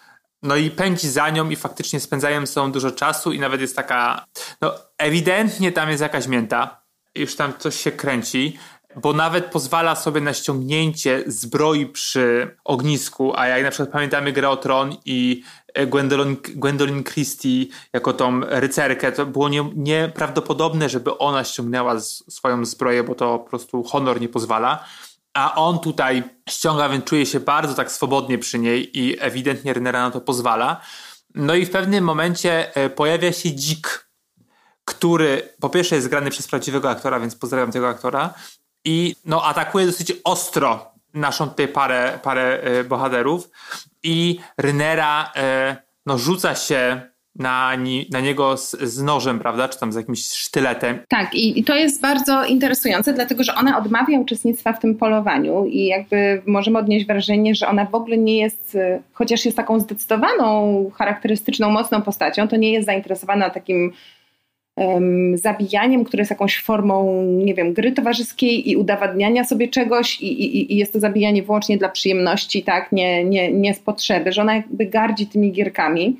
[0.42, 4.24] No i pędzi za nią i faktycznie spędzają ze dużo czasu i nawet jest taka,
[4.60, 6.82] no ewidentnie tam jest jakaś mięta,
[7.14, 8.58] już tam coś się kręci,
[8.96, 14.48] bo nawet pozwala sobie na ściągnięcie zbroi przy ognisku, a jak na przykład pamiętamy grę
[14.48, 15.42] o Tron i
[15.86, 22.64] Gwendolyn, Gwendolyn Christie jako tą rycerkę, to było nie, nieprawdopodobne, żeby ona ściągnęła z, swoją
[22.64, 24.84] zbroję, bo to po prostu honor nie pozwala.
[25.34, 30.00] A on tutaj ściąga, więc czuje się bardzo tak swobodnie przy niej i ewidentnie Renera
[30.00, 30.80] na to pozwala.
[31.34, 34.08] No i w pewnym momencie e, pojawia się dzik,
[34.84, 38.34] który po pierwsze jest grany przez prawdziwego aktora, więc pozdrawiam tego aktora
[38.84, 43.50] i no, atakuje dosyć ostro naszą tutaj parę, parę e, bohaterów
[44.02, 47.72] i Rynera e, no, rzuca się na,
[48.10, 50.98] na niego z, z nożem, prawda, czy tam z jakimś sztyletem.
[51.08, 55.66] Tak, i, i to jest bardzo interesujące, dlatego że ona odmawia uczestnictwa w tym polowaniu
[55.66, 59.80] i jakby możemy odnieść wrażenie, że ona w ogóle nie jest, y, chociaż jest taką
[59.80, 63.92] zdecydowaną, charakterystyczną, mocną postacią, to nie jest zainteresowana takim
[65.34, 70.72] zabijaniem, które jest jakąś formą, nie wiem, gry towarzyskiej i udowadniania sobie czegoś i, i,
[70.72, 74.54] i jest to zabijanie wyłącznie dla przyjemności, tak, nie, nie, nie z potrzeby, że ona
[74.54, 76.16] jakby gardzi tymi gierkami,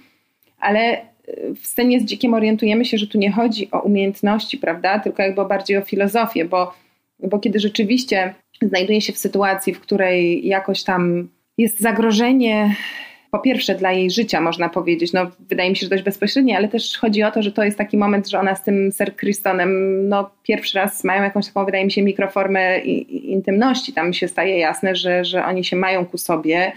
[0.61, 4.99] ale y, w scenie z dzikiem orientujemy się, że tu nie chodzi o umiejętności, prawda,
[4.99, 6.73] tylko jakby bardziej o filozofię, bo,
[7.21, 11.29] bo kiedy rzeczywiście znajduje się w sytuacji, w której jakoś tam
[11.59, 12.77] jest zagrożenie,
[13.35, 16.69] po pierwsze dla jej życia, można powiedzieć, no wydaje mi się, że dość bezpośrednie, ale
[16.69, 20.09] też chodzi o to, że to jest taki moment, że ona z tym Sir Christonem,
[20.09, 22.79] no pierwszy raz mają jakąś taką, wydaje mi się, mikroformę
[23.09, 23.93] intymności.
[23.93, 26.73] Tam się staje jasne, że, że oni się mają ku sobie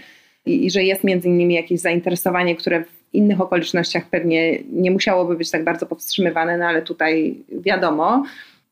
[0.46, 5.36] i, i że jest między innymi jakieś zainteresowanie, które w innych okolicznościach pewnie nie musiałoby
[5.36, 8.24] być tak bardzo powstrzymywane, no ale tutaj wiadomo,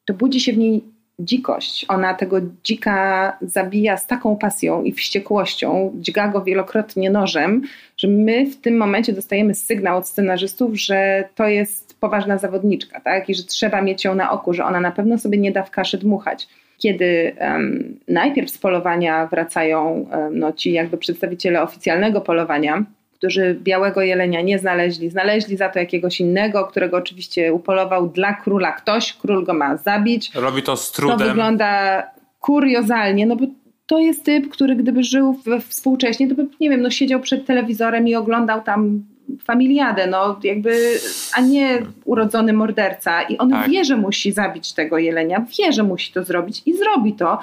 [0.05, 0.85] to budzi się w niej
[1.21, 1.87] dzikość.
[1.89, 7.63] Ona tego dzika zabija z taką pasją i wściekłością, dźga go wielokrotnie nożem,
[7.97, 13.29] że my w tym momencie dostajemy sygnał od scenarzystów, że to jest poważna zawodniczka, tak?
[13.29, 15.71] I że trzeba mieć ją na oku, że ona na pewno sobie nie da w
[15.71, 16.49] kaszy dmuchać.
[16.79, 22.85] Kiedy um, najpierw z polowania wracają um, no, ci jakby przedstawiciele oficjalnego polowania,
[23.25, 28.73] którzy białego jelenia nie znaleźli, znaleźli za to jakiegoś innego, którego oczywiście upolował dla króla
[28.73, 30.31] ktoś, król go ma zabić.
[30.35, 31.19] Robi to z trudem.
[31.19, 32.03] To wygląda
[32.41, 33.47] kuriozalnie, no bo
[33.87, 38.09] to jest typ, który gdyby żył współcześnie, to by, nie wiem, no siedział przed telewizorem
[38.09, 39.03] i oglądał tam
[39.45, 40.99] familiadę, no jakby,
[41.35, 43.23] a nie urodzony morderca.
[43.23, 43.71] I on tak.
[43.71, 47.39] wie, że musi zabić tego jelenia, wie, że musi to zrobić i zrobi to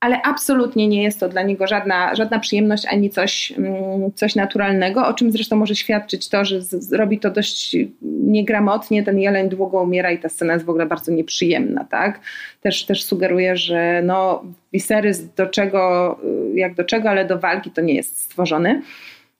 [0.00, 5.06] ale absolutnie nie jest to dla niego żadna, żadna przyjemność ani coś, mm, coś naturalnego,
[5.06, 6.60] o czym zresztą może świadczyć to, że
[6.92, 11.12] robi to dość niegramotnie, ten jeleń długo umiera i ta scena jest w ogóle bardzo
[11.12, 12.20] nieprzyjemna, tak?
[12.60, 16.16] Też, też sugeruje, że no, Viserys do czego,
[16.52, 18.82] y, jak do czego, ale do walki to nie jest stworzony.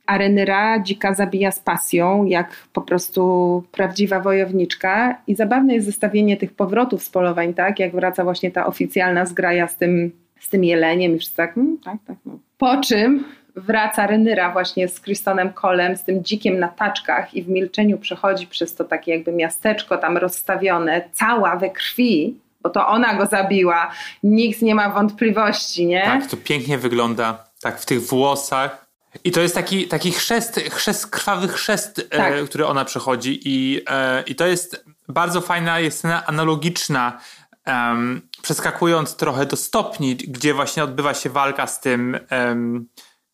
[0.07, 5.19] A Renyra dzika zabija z pasją, jak po prostu prawdziwa wojowniczka.
[5.27, 7.79] I zabawne jest zestawienie tych powrotów z polowań, tak?
[7.79, 11.79] Jak wraca właśnie ta oficjalna zgraja z tym z tym jeleniem i wszyscy tak, mm,
[11.85, 12.17] tak, tak.
[12.27, 12.39] No.
[12.59, 13.25] Po czym
[13.57, 18.47] wraca Renyra właśnie z Kristonem Kolem, z tym dzikiem na taczkach i w milczeniu przechodzi
[18.47, 23.91] przez to takie jakby miasteczko tam rozstawione, cała we krwi, bo to ona go zabiła.
[24.23, 26.03] Nikt nie ma wątpliwości, nie?
[26.03, 28.89] Tak, to pięknie wygląda, tak w tych włosach.
[29.25, 32.33] I to jest taki, taki chrzest, chrzest, krwawy chrzest, e, tak.
[32.33, 37.21] e, który ona przechodzi i, e, i to jest bardzo fajna, jest scena analogiczna
[37.67, 42.19] um, przeskakując trochę do stopni, gdzie właśnie odbywa się walka z tym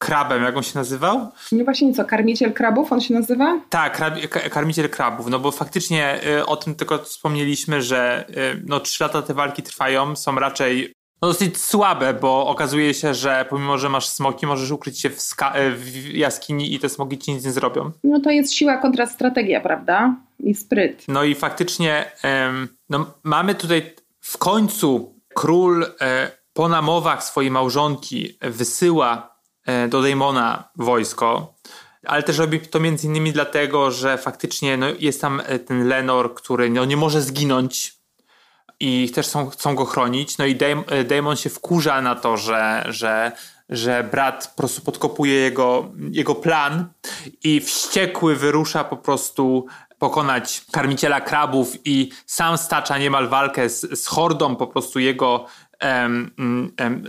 [0.05, 1.29] krabem, jak on się nazywał?
[1.53, 3.61] Nie właśnie co, karmiciel krabów on się nazywa?
[3.69, 4.15] Tak, krab,
[4.51, 9.23] karmiciel krabów, no bo faktycznie y, o tym tylko wspomnieliśmy, że y, no trzy lata
[9.23, 10.93] te walki trwają, są raczej
[11.23, 15.15] no, dosyć słabe, bo okazuje się, że pomimo, że masz smoki, możesz ukryć się w,
[15.15, 17.91] y, w, jaskini i te smoki ci nic nie zrobią.
[18.05, 20.15] No to jest siła kontra strategia, prawda?
[20.41, 21.05] I spryt.
[21.09, 22.13] No i faktycznie
[22.91, 23.95] no, mamy tutaj
[24.25, 31.55] w końcu król e, po namowach swojej małżonki wysyła e, do Daemona wojsko,
[32.07, 36.35] ale też robi to między innymi dlatego, że faktycznie no, jest tam e, ten Lenor,
[36.35, 37.95] który no, nie może zginąć
[38.81, 40.39] i też chcą, chcą go chronić.
[40.39, 40.57] No i
[41.09, 43.33] Daemon się wkurza na to, że, że,
[43.69, 46.87] że brat po prostu podkopuje jego, jego plan
[47.43, 49.67] i wściekły wyrusza po prostu
[50.05, 55.47] pokonać karmiciela krabów i sam stacza niemal walkę z, z hordą po prostu jego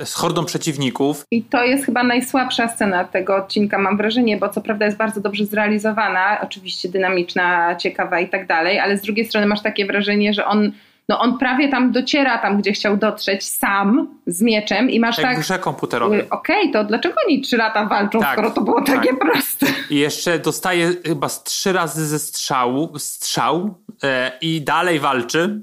[0.06, 1.26] z hordą przeciwników.
[1.32, 5.22] I to jest chyba najsłabsza scena tego odcinka, mam wrażenie, bo co prawda jest bardzo
[5.22, 10.34] dobrze zrealizowana, oczywiście dynamiczna, ciekawa i tak dalej, ale z drugiej strony masz takie wrażenie,
[10.34, 10.72] że on
[11.10, 15.28] no on prawie tam dociera tam, gdzie chciał dotrzeć sam z mieczem i masz Jak
[15.28, 15.38] tak...
[15.38, 16.20] w grze komputerowej.
[16.20, 18.96] Y, okej, okay, to dlaczego oni trzy lata walczą, tak, skoro to było tak.
[18.96, 19.66] takie proste?
[19.90, 25.62] I jeszcze dostaje chyba z trzy razy ze strzału, strzał e, i dalej walczy,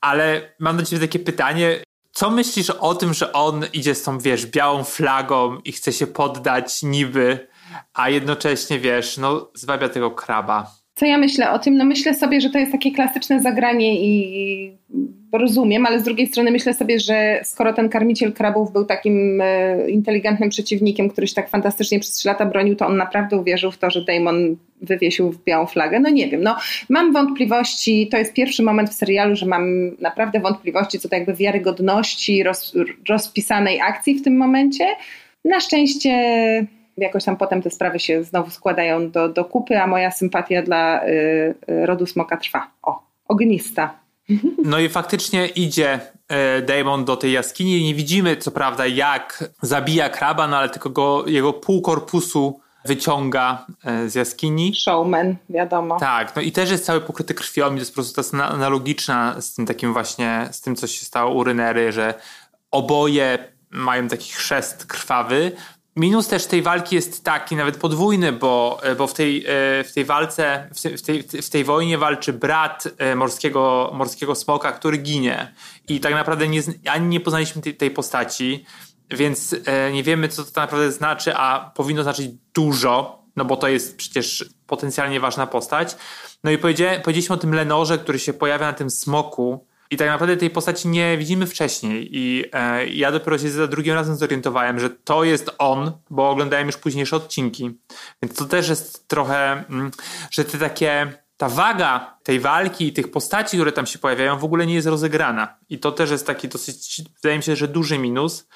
[0.00, 1.76] ale mam do ciebie takie pytanie,
[2.12, 6.06] co myślisz o tym, że on idzie z tą, wiesz, białą flagą i chce się
[6.06, 7.48] poddać niby,
[7.94, 10.79] a jednocześnie, wiesz, no zwabia tego kraba?
[11.00, 11.76] Co ja myślę o tym?
[11.76, 14.72] No myślę sobie, że to jest takie klasyczne zagranie i
[15.32, 19.90] rozumiem, ale z drugiej strony myślę sobie, że skoro ten karmiciel krabów był takim e,
[19.90, 23.78] inteligentnym przeciwnikiem, który się tak fantastycznie przez trzy lata bronił, to on naprawdę uwierzył w
[23.78, 26.00] to, że Damon wywiesił w białą flagę.
[26.00, 26.56] No nie wiem, no
[26.88, 31.34] mam wątpliwości, to jest pierwszy moment w serialu, że mam naprawdę wątpliwości co do jakby
[31.34, 32.74] wiarygodności roz,
[33.08, 34.84] rozpisanej akcji w tym momencie.
[35.44, 36.10] Na szczęście
[37.00, 41.04] jakoś tam potem te sprawy się znowu składają do, do kupy, a moja sympatia dla
[41.04, 41.08] y,
[41.70, 42.70] y, rodu smoka trwa.
[42.82, 44.00] O, ognista.
[44.64, 46.00] No i faktycznie idzie
[46.58, 47.84] y, Damon do tej jaskini.
[47.84, 53.66] Nie widzimy co prawda jak zabija kraba, no ale tylko go, jego pół korpusu wyciąga
[54.04, 54.74] y, z jaskini.
[54.74, 55.98] Showman, wiadomo.
[55.98, 59.40] Tak, no i też jest cały pokryty krwią i to jest po prostu ta analogiczna
[59.40, 62.14] z tym takim właśnie, z tym co się stało u Rynery, że
[62.70, 63.38] oboje
[63.70, 65.52] mają taki chrzest krwawy,
[65.96, 69.92] Minus też tej walki jest taki, nawet podwójny, bo, e, bo w, tej, e, w
[69.94, 70.68] tej walce,
[70.98, 75.54] w tej, w tej wojnie walczy brat e, morskiego, morskiego smoka, który ginie.
[75.88, 78.64] I tak naprawdę nie, ani nie poznaliśmy tej, tej postaci,
[79.10, 79.56] więc
[79.92, 83.96] nie wiemy, co to tak naprawdę znaczy, a powinno znaczyć dużo, no bo to jest
[83.96, 85.96] przecież potencjalnie ważna postać.
[86.44, 90.36] No i powiedzieliśmy o tym Lenorze, który się pojawia na tym smoku, i tak naprawdę
[90.36, 92.08] tej postaci nie widzimy wcześniej.
[92.12, 96.66] I e, ja dopiero się za drugim razem zorientowałem, że to jest on, bo oglądałem
[96.66, 97.78] już późniejsze odcinki.
[98.22, 99.90] Więc to też jest trochę, mm,
[100.30, 104.44] że te takie ta waga tej walki i tych postaci, które tam się pojawiają, w
[104.44, 105.56] ogóle nie jest rozegrana.
[105.68, 108.48] I to też jest taki dosyć, wydaje mi się, że duży minus,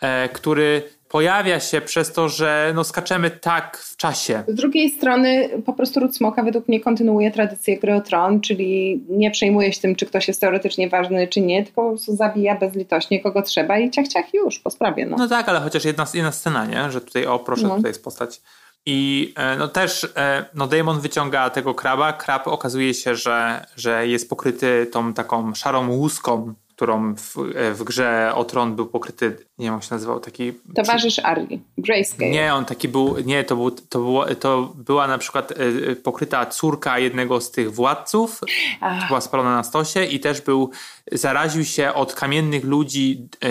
[0.00, 4.42] e, który pojawia się przez to, że no, skaczemy tak w czasie.
[4.48, 9.00] Z drugiej strony po prostu Ród Smoka według mnie kontynuuje tradycję gry o tron, czyli
[9.08, 12.54] nie przejmuje się tym, czy ktoś jest teoretycznie ważny, czy nie, tylko po prostu zabija
[12.54, 15.06] bezlitośnie kogo trzeba i ciach, ciach już, po sprawie.
[15.06, 16.90] No, no tak, ale chociaż jedna, jedna scena, nie?
[16.90, 17.76] Że tutaj, o proszę, no.
[17.76, 18.40] tutaj jest postać.
[18.86, 22.12] I e, no też e, no Damon wyciąga tego kraba.
[22.12, 27.36] Krab okazuje się, że, że jest pokryty tą taką szarą łuską którą w,
[27.74, 30.52] w grze o Tron był pokryty, nie wiem jak się nazywał, taki...
[30.74, 32.30] Towarzysz Arli, Grayscale.
[32.30, 36.46] Nie, on taki był, nie, to, był, to, było, to była na przykład e, pokryta
[36.46, 38.40] córka jednego z tych władców,
[38.80, 39.08] Ach.
[39.08, 40.70] była spalona na stosie i też był,
[41.12, 43.48] zaraził się od kamiennych ludzi e,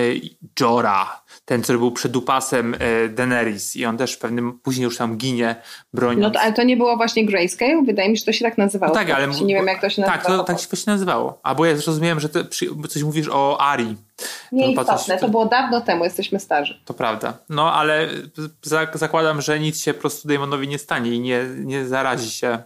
[0.59, 5.55] Jora, ten, który był przedupasem e, Daenerys i on też pewnym, później już tam ginie
[5.93, 6.21] broniąc.
[6.21, 7.83] No to, ale to nie było właśnie Grayscale?
[7.85, 8.93] Wydaje mi się, że to się tak nazywało.
[8.93, 9.27] No tak, ale...
[9.27, 10.23] Nie wiem, jak to się nazywało.
[10.23, 11.39] Tak, to, tak się właśnie nazywało.
[11.43, 12.29] A bo ja zrozumiałem, że
[12.89, 13.95] coś mówisz o Ari.
[14.51, 16.81] Nieistotne, to było dawno temu, jesteśmy starzy.
[16.85, 17.37] To prawda.
[17.49, 18.07] No, ale
[18.93, 22.63] zakładam, że nic się po prostu Daemonowi nie stanie i nie, nie zarazi się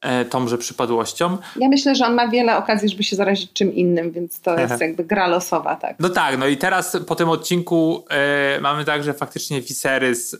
[0.00, 1.38] E, tąże przypadłością.
[1.56, 4.80] Ja myślę, że on ma wiele okazji, żeby się zarazić czym innym, więc to jest
[4.80, 5.96] jakby gra losowa, tak.
[6.00, 10.36] No tak, no i teraz po tym odcinku e, mamy także faktycznie Viserys.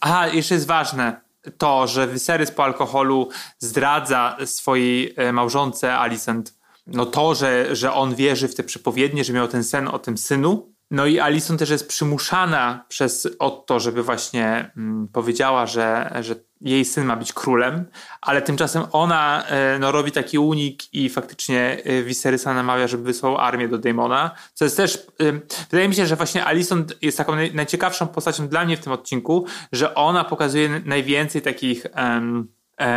[0.00, 1.20] Aha, jeszcze jest ważne
[1.58, 3.28] to, że Viserys po alkoholu
[3.58, 9.32] zdradza swojej e, małżonce Alicent no to, że, że on wierzy w te przepowiednie, że
[9.32, 14.02] miał ten sen o tym synu, no i Alison też jest przymuszana przez Otto, żeby
[14.02, 17.84] właśnie mm, powiedziała, że, że jej syn ma być królem,
[18.20, 23.38] ale tymczasem ona e, no, robi taki unik i faktycznie e, Viserysa namawia, żeby wysłał
[23.38, 25.32] armię do Daemona, co jest też, e,
[25.70, 29.46] wydaje mi się, że właśnie Alison jest taką najciekawszą postacią dla mnie w tym odcinku,
[29.72, 31.86] że ona pokazuje najwięcej takich...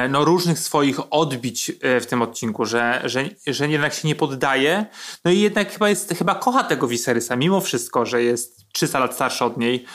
[0.09, 4.86] No, różnych swoich odbić w tym odcinku, że, że, że jednak się nie poddaje.
[5.26, 9.14] No i jednak chyba jest, chyba kocha tego Viserysa, mimo wszystko, że jest 300 lat
[9.14, 9.86] starszy od niej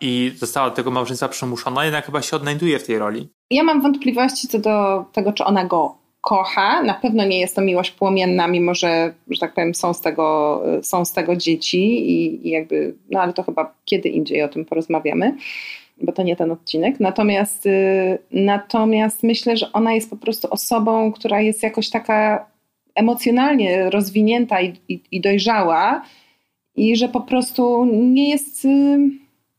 [0.00, 3.28] i została do tego małżeństwa przymuszona, jednak chyba się odnajduje w tej roli.
[3.50, 6.82] Ja mam wątpliwości co do tego, czy ona go kocha.
[6.82, 10.62] Na pewno nie jest to miłość płomienna, mimo że, że tak powiem, są z tego,
[10.82, 14.64] są z tego dzieci i, i jakby, no ale to chyba kiedy indziej o tym
[14.64, 15.36] porozmawiamy
[16.00, 17.00] bo to nie ten odcinek.
[17.00, 22.46] Natomiast, y, natomiast myślę, że ona jest po prostu osobą, która jest jakoś taka
[22.94, 26.02] emocjonalnie rozwinięta i, i, i dojrzała
[26.76, 28.98] i że po prostu nie jest, y,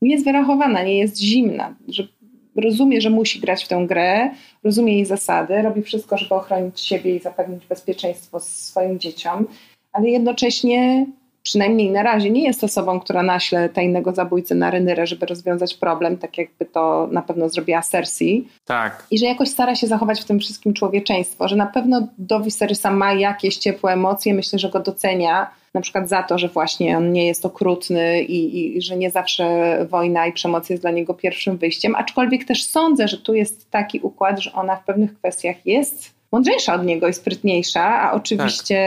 [0.01, 2.07] nie jest wyrachowana, nie jest zimna, że
[2.55, 4.29] rozumie, że musi grać w tę grę,
[4.63, 9.45] rozumie jej zasady, robi wszystko, żeby ochronić siebie i zapewnić bezpieczeństwo swoim dzieciom,
[9.91, 11.05] ale jednocześnie
[11.47, 16.17] przynajmniej na razie nie jest osobą, która naśle tajnego zabójcy na Rynyrę, żeby rozwiązać problem,
[16.17, 18.47] tak jakby to na pewno zrobiła Cersei.
[18.65, 19.07] Tak.
[19.11, 22.91] I że jakoś stara się zachować w tym wszystkim człowieczeństwo, że na pewno do Viserysa
[22.91, 27.11] ma jakieś ciepłe emocje, myślę, że go docenia, na przykład za to, że właśnie on
[27.11, 31.57] nie jest okrutny i, i że nie zawsze wojna i przemoc jest dla niego pierwszym
[31.57, 36.16] wyjściem, aczkolwiek też sądzę, że tu jest taki układ, że ona w pewnych kwestiach jest
[36.31, 38.77] mądrzejsza od niego i sprytniejsza, a oczywiście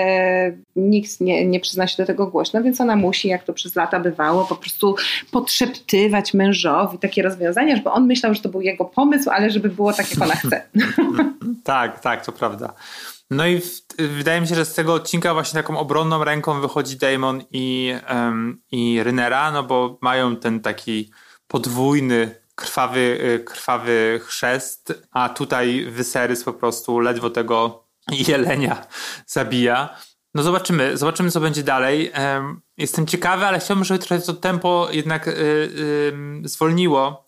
[0.50, 0.64] tak.
[0.76, 4.00] nikt nie, nie przyzna się do tego głośno, więc ona musi, jak to przez lata
[4.00, 4.96] bywało, po prostu
[5.30, 9.92] podszeptywać mężowi takie rozwiązania, żeby on myślał, że to był jego pomysł, ale żeby było
[9.92, 10.62] tak, jak ona chce.
[11.64, 12.74] tak, tak, to prawda.
[13.30, 16.96] No i w, wydaje mi się, że z tego odcinka właśnie taką obronną ręką wychodzi
[16.96, 21.10] Damon i, um, i Rynera, no bo mają ten taki
[21.48, 27.84] podwójny krwawy, y, krwawy chrzest, a tutaj Wyserys po prostu ledwo tego
[28.28, 28.86] jelenia
[29.26, 29.96] zabija.
[30.34, 32.12] No zobaczymy, zobaczymy co będzie dalej.
[32.76, 36.12] Jestem ciekawy, ale chciałbym, żeby trochę to tempo jednak y,
[36.44, 37.26] zwolniło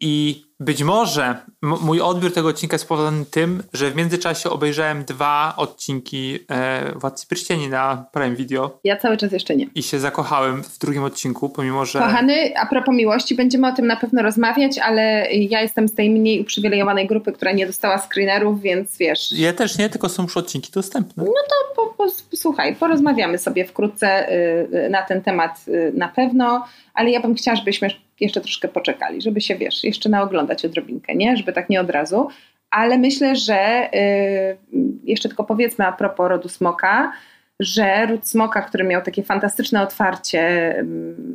[0.00, 5.54] i być może mój odbiór tego odcinka jest spowodowany tym, że w międzyczasie obejrzałem dwa
[5.56, 8.80] odcinki e, Władcy Pierścieni na Prime Video.
[8.84, 9.66] Ja cały czas jeszcze nie.
[9.74, 11.98] I się zakochałem w drugim odcinku, pomimo że...
[11.98, 16.10] Kochany, a propos miłości, będziemy o tym na pewno rozmawiać, ale ja jestem z tej
[16.10, 19.32] mniej uprzywilejowanej grupy, która nie dostała screenerów, więc wiesz...
[19.32, 21.24] Ja też nie, tylko są już odcinki dostępne.
[21.24, 26.64] No to po, po, słuchaj, porozmawiamy sobie wkrótce y, na ten temat y, na pewno,
[26.94, 27.88] ale ja bym chciała, żebyśmy
[28.20, 31.36] jeszcze troszkę poczekali, żeby się, wiesz, jeszcze naoglądać odrobinkę, nie?
[31.36, 32.28] Żeby tak nie od razu.
[32.70, 33.88] Ale myślę, że
[34.72, 37.12] yy, jeszcze tylko powiedzmy a propos rodu smoka,
[37.60, 40.40] że ród smoka, który miał takie fantastyczne otwarcie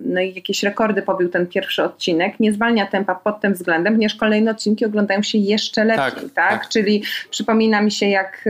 [0.05, 4.15] no i jakieś rekordy pobił ten pierwszy odcinek, nie zwalnia tempa pod tym względem, ponieważ
[4.15, 6.15] kolejne odcinki oglądają się jeszcze lepiej, tak?
[6.15, 6.69] Tak, tak?
[6.69, 8.45] Czyli przypomina mi się, jak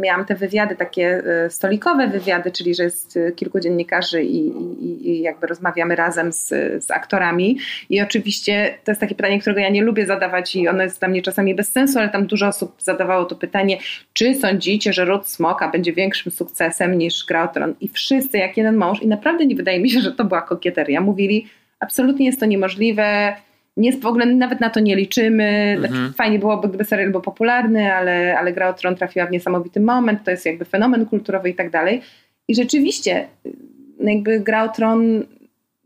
[0.00, 5.10] miałam te wywiady, takie y, stolikowe wywiady, czyli że jest y, kilku dziennikarzy i, i,
[5.10, 6.48] i jakby rozmawiamy razem z,
[6.84, 7.58] z aktorami
[7.90, 11.08] i oczywiście to jest takie pytanie, którego ja nie lubię zadawać i ono jest dla
[11.08, 13.78] mnie czasami bez sensu, ale tam dużo osób zadawało to pytanie,
[14.12, 17.74] czy sądzicie, że Ród Smoka będzie większym sukcesem niż Gra o Tron?
[17.80, 21.00] I wszyscy jak jeden mąż i naprawdę nie wydaje mi się, że to była kokieteria.
[21.00, 21.46] Mówili,
[21.80, 23.36] absolutnie jest to niemożliwe,
[23.76, 25.76] nie, w ogóle nawet na to nie liczymy.
[25.78, 29.80] Znaczy, fajnie byłoby, gdyby serial był popularny, ale, ale Gra o Tron trafiła w niesamowity
[29.80, 32.02] moment, to jest jakby fenomen kulturowy i tak dalej.
[32.48, 33.26] I rzeczywiście,
[34.00, 35.24] no jakby Gra o Tron,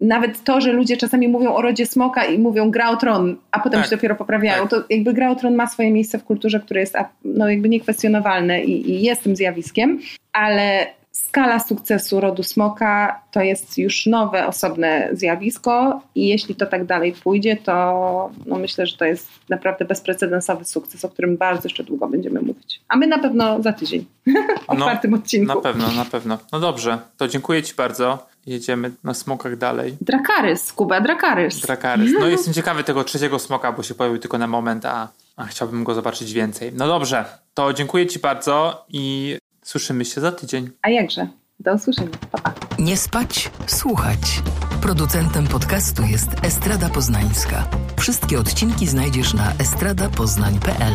[0.00, 3.60] nawet to, że ludzie czasami mówią o rodzie smoka i mówią Gra o Tron, a
[3.60, 4.70] potem Tak, się dopiero poprawiają, tak.
[4.70, 6.94] to jakby Gra o Tron ma swoje miejsce w kulturze, które jest
[7.24, 9.98] no jakby niekwestionowalne i, i jest tym zjawiskiem,
[10.32, 16.84] ale skala sukcesu rodu smoka to jest już nowe, osobne zjawisko i jeśli to tak
[16.84, 21.84] dalej pójdzie, to no myślę, że to jest naprawdę bezprecedensowy sukces, o którym bardzo jeszcze
[21.84, 22.80] długo będziemy mówić.
[22.88, 24.04] A my na pewno za tydzień
[24.68, 25.54] o No, czwartym odcinku.
[25.54, 26.38] Na pewno, na pewno.
[26.52, 28.26] No dobrze, to dziękuję Ci bardzo.
[28.48, 29.96] Jedziemy na smokach dalej.
[30.00, 31.60] Drakarys, Kuba Drakarys.
[31.60, 32.10] Dracarys.
[32.20, 35.84] No jestem ciekawy tego trzeciego smoka, bo się pojawił tylko na moment, a, a chciałbym
[35.84, 36.72] go zobaczyć więcej.
[36.74, 37.24] No dobrze,
[37.54, 40.70] to dziękuję Ci bardzo i słyszymy się za tydzień.
[40.82, 41.26] A jakże?
[41.60, 42.10] Do usłyszenia.
[42.30, 42.54] Pa, pa.
[42.78, 44.42] Nie spać, słuchać.
[44.82, 47.68] Producentem podcastu jest Estrada Poznańska.
[47.96, 50.94] Wszystkie odcinki znajdziesz na estradapoznań.pl.